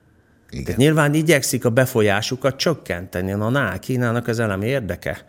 Igen. 0.50 0.64
Tehát 0.64 0.80
nyilván 0.80 1.14
igyekszik 1.14 1.64
a 1.64 1.70
befolyásukat 1.70 2.56
csökkenteni, 2.56 3.32
na, 3.32 3.48
na 3.48 3.78
Kínának 3.78 4.28
az 4.28 4.38
elemi 4.38 4.66
érdeke. 4.66 5.24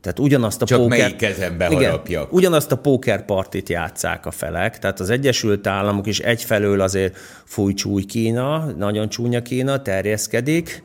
Tehát 0.00 0.18
ugyanazt 0.18 0.62
a 0.62 0.64
Csak 0.64 0.78
póker... 0.78 0.98
melyik 0.98 1.16
kezembe 1.16 1.68
igen, 1.70 2.00
ugyanazt 2.30 2.72
a 2.72 2.76
pókerpartit 2.76 3.68
játszák 3.68 4.26
a 4.26 4.30
felek, 4.30 4.78
tehát 4.78 5.00
az 5.00 5.10
Egyesült 5.10 5.66
Államok 5.66 6.06
is 6.06 6.18
egyfelől 6.18 6.80
azért 6.80 7.16
fúj 7.44 7.74
csúj 7.74 8.02
Kína, 8.02 8.64
nagyon 8.64 9.08
csúnya 9.08 9.42
Kína, 9.42 9.82
terjeszkedik, 9.82 10.82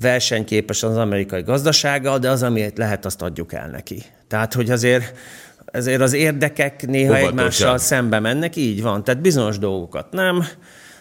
versenyképes 0.00 0.82
az 0.82 0.96
amerikai 0.96 1.42
gazdasága, 1.42 2.18
de 2.18 2.30
az, 2.30 2.42
amit 2.42 2.78
lehet, 2.78 3.04
azt 3.04 3.22
adjuk 3.22 3.52
el 3.52 3.68
neki. 3.68 4.02
Tehát, 4.28 4.54
hogy 4.54 4.70
azért 4.70 5.16
ezért 5.64 6.00
az 6.00 6.12
érdekek 6.12 6.86
néha 6.86 7.10
Óvatosan. 7.10 7.38
egymással 7.38 7.78
szembe 7.78 8.20
mennek, 8.20 8.56
így 8.56 8.82
van. 8.82 9.04
Tehát 9.04 9.20
bizonyos 9.20 9.58
dolgokat 9.58 10.12
nem, 10.12 10.44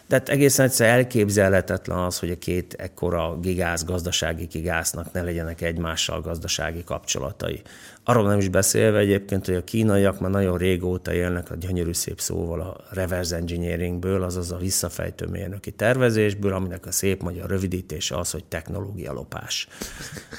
tehát 0.08 0.30
egészen 0.30 0.66
egyszer 0.66 0.90
elképzelhetetlen 0.90 1.98
az, 1.98 2.20
hogy 2.20 2.32
a 2.32 2.38
két 2.38 2.74
ekkora 2.74 3.38
gigász, 3.40 3.84
gazdasági 3.86 4.46
gigásznak 4.46 5.12
ne 5.12 5.22
legyenek 5.22 5.62
egymással 5.62 6.22
gazdasági 6.22 6.84
kapcsolatai. 6.84 7.62
Arról 8.10 8.28
nem 8.28 8.38
is 8.38 8.48
beszélve 8.48 9.00
egyébként, 9.00 9.46
hogy 9.46 9.56
a 9.56 9.64
kínaiak 9.64 10.20
már 10.20 10.32
nagyon 10.32 10.58
régóta 10.58 11.14
élnek 11.14 11.52
a 11.52 11.56
gyönyörű 11.56 11.94
szép 11.94 12.20
szóval 12.20 12.62
a 12.62 12.76
reverse 12.90 13.36
engineeringből, 13.36 14.24
azaz 14.24 14.52
a 14.52 14.58
visszafejtő 14.58 15.26
mérnöki 15.26 15.72
tervezésből, 15.72 16.54
aminek 16.54 16.86
a 16.86 16.92
szép 16.92 17.22
magyar 17.22 17.50
rövidítése 17.50 18.18
az, 18.18 18.32
hogy 18.32 18.44
technológia 18.44 19.14
lopás. 19.14 19.68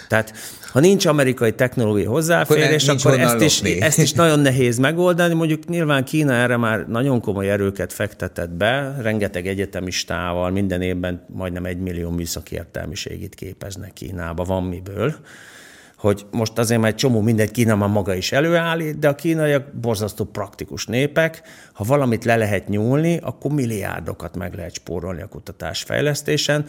Tehát 0.08 0.32
ha 0.72 0.80
nincs 0.80 1.06
amerikai 1.06 1.52
technológia 1.54 2.10
hozzáférés, 2.10 2.88
akkor, 2.88 3.12
akkor 3.12 3.20
ezt, 3.20 3.40
is, 3.40 3.60
ezt 3.60 3.98
is 3.98 4.12
nagyon 4.12 4.40
nehéz 4.40 4.78
megoldani. 4.78 5.34
Mondjuk 5.34 5.64
nyilván 5.64 6.04
Kína 6.04 6.32
erre 6.32 6.56
már 6.56 6.86
nagyon 6.86 7.20
komoly 7.20 7.50
erőket 7.50 7.92
fektetett 7.92 8.50
be, 8.50 8.96
rengeteg 9.00 9.46
egyetemistával, 9.46 10.50
minden 10.50 10.82
évben 10.82 11.24
majdnem 11.26 11.64
egy 11.64 11.78
millió 11.78 12.10
műszaki 12.10 12.54
értelmiségit 12.54 13.34
képeznek 13.34 13.92
Kínába, 13.92 14.44
van 14.44 14.64
miből 14.64 15.14
hogy 15.98 16.26
most 16.30 16.58
azért 16.58 16.80
már 16.80 16.90
egy 16.90 16.96
csomó 16.96 17.20
mindent 17.20 17.50
Kína 17.50 17.76
már 17.76 17.88
maga 17.88 18.14
is 18.14 18.32
előállít, 18.32 18.98
de 18.98 19.08
a 19.08 19.14
kínaiak 19.14 19.72
borzasztó 19.72 20.24
praktikus 20.24 20.86
népek. 20.86 21.42
Ha 21.72 21.84
valamit 21.84 22.24
le 22.24 22.36
lehet 22.36 22.68
nyúlni, 22.68 23.18
akkor 23.22 23.50
milliárdokat 23.50 24.36
meg 24.36 24.54
lehet 24.54 24.74
spórolni 24.74 25.22
a 25.22 25.28
kutatás 25.28 25.82
fejlesztésen. 25.82 26.66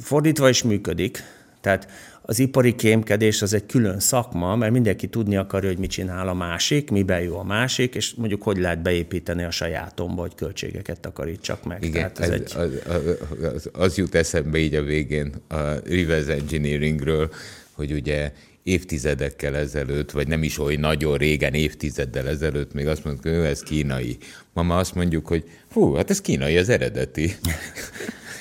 Fordítva 0.00 0.48
is 0.48 0.62
működik. 0.62 1.22
Tehát 1.60 1.88
az 2.22 2.38
ipari 2.38 2.74
kémkedés 2.74 3.42
az 3.42 3.52
egy 3.52 3.66
külön 3.66 4.00
szakma, 4.00 4.56
mert 4.56 4.72
mindenki 4.72 5.06
tudni 5.06 5.36
akarja, 5.36 5.68
hogy 5.68 5.78
mit 5.78 5.90
csinál 5.90 6.28
a 6.28 6.34
másik, 6.34 6.90
miben 6.90 7.20
jó 7.20 7.38
a 7.38 7.44
másik, 7.44 7.94
és 7.94 8.14
mondjuk 8.14 8.42
hogy 8.42 8.58
lehet 8.58 8.82
beépíteni 8.82 9.44
a 9.44 9.50
sajátomba, 9.50 10.20
hogy 10.20 10.34
költségeket 10.34 11.00
takarítsak 11.00 11.64
meg. 11.64 11.84
Igen, 11.84 12.12
Tehát 12.12 12.18
ez, 12.18 12.40
ez 12.40 12.60
egy... 12.60 12.82
az, 12.86 13.18
az, 13.54 13.70
az 13.72 13.96
jut 13.96 14.14
eszembe 14.14 14.58
így 14.58 14.74
a 14.74 14.82
végén 14.82 15.32
a 15.48 15.56
reverse 15.84 16.32
engineeringről, 16.32 17.30
hogy 17.72 17.92
ugye 17.92 18.32
évtizedekkel 18.68 19.56
ezelőtt, 19.56 20.10
vagy 20.10 20.28
nem 20.28 20.42
is 20.42 20.58
oly 20.58 20.74
nagyon 20.74 21.16
régen, 21.16 21.54
évtizeddel 21.54 22.28
ezelőtt 22.28 22.72
még 22.72 22.86
azt 22.86 23.04
mondtuk, 23.04 23.34
hogy 23.34 23.44
ez 23.44 23.60
kínai. 23.60 24.16
Ma 24.52 24.62
már 24.62 24.78
azt 24.78 24.94
mondjuk, 24.94 25.26
hogy 25.26 25.44
hú, 25.72 25.94
hát 25.94 26.10
ez 26.10 26.20
kínai, 26.20 26.58
az 26.58 26.68
eredeti. 26.68 27.34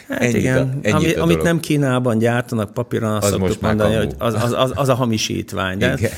Hát 0.08 0.22
ennyit 0.22 0.36
igen, 0.36 0.80
a, 0.84 0.90
Ami, 0.90 1.14
a 1.14 1.22
amit 1.22 1.42
nem 1.42 1.60
Kínában 1.60 2.18
gyártanak 2.18 2.74
papíron, 2.74 3.14
azt 3.14 3.24
az 3.24 3.32
szoktuk 3.32 3.62
mondani, 3.62 3.96
hogy 3.96 4.14
az, 4.18 4.34
az, 4.34 4.52
az, 4.52 4.72
az 4.76 4.90
a 4.90 4.94
hamisítvány. 4.94 5.78
De 5.78 5.94
igen. 5.98 6.12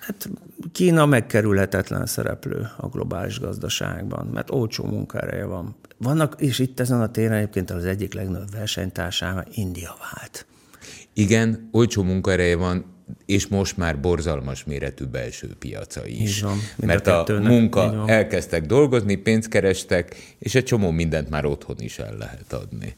Hát 0.00 0.28
Kína 0.72 1.06
megkerülhetetlen 1.06 2.06
szereplő 2.06 2.68
a 2.76 2.86
globális 2.86 3.40
gazdaságban, 3.40 4.26
mert 4.26 4.50
olcsó 4.50 4.84
munkaereje 4.84 5.44
van. 5.44 5.76
Vannak, 5.96 6.34
és 6.38 6.58
itt 6.58 6.80
ezen 6.80 7.00
a 7.00 7.10
téren 7.10 7.32
egyébként 7.32 7.70
az 7.70 7.84
egyik 7.84 8.14
legnagyobb 8.14 8.52
versenytársával 8.52 9.44
India 9.50 9.96
vált. 10.12 10.46
Igen, 11.12 11.68
olcsó 11.72 12.02
munkaereje 12.02 12.56
van, 12.56 12.84
és 13.26 13.46
most 13.46 13.76
már 13.76 14.00
borzalmas 14.00 14.64
méretű 14.64 15.04
belső 15.04 15.48
piaca 15.58 16.06
is. 16.06 16.40
Van, 16.40 16.58
Mert 16.76 17.06
a, 17.06 17.24
a 17.24 17.40
munka 17.40 18.04
elkezdtek 18.06 18.66
dolgozni, 18.66 19.14
pénzt 19.14 19.48
kerestek, 19.48 20.16
és 20.38 20.54
egy 20.54 20.64
csomó 20.64 20.90
mindent 20.90 21.30
már 21.30 21.44
otthon 21.44 21.76
is 21.78 21.98
el 21.98 22.16
lehet 22.18 22.52
adni. 22.52 22.94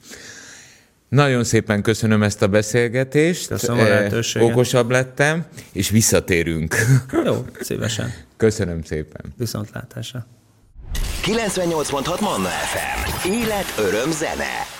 Nagyon 1.09 1.45
szépen 1.45 1.83
köszönöm 1.83 2.23
ezt 2.23 2.43
a 2.43 2.49
beszélgetést. 2.49 3.49
Köszönöm 3.49 3.85
a 3.85 3.89
lehetőséget. 3.89 4.51
Okosabb 4.51 4.91
lettem, 4.91 5.45
és 5.73 5.91
visszatérünk. 5.91 6.75
Jó, 7.25 7.45
szívesen. 7.61 8.13
Köszönöm 8.37 8.83
szépen. 8.83 9.35
Viszontlátásra. 9.37 10.27
98.6 11.23 12.21
Manna 12.21 12.49
FM. 12.49 13.29
Élet, 13.31 13.75
öröm, 13.79 14.11
zene. 14.11 14.80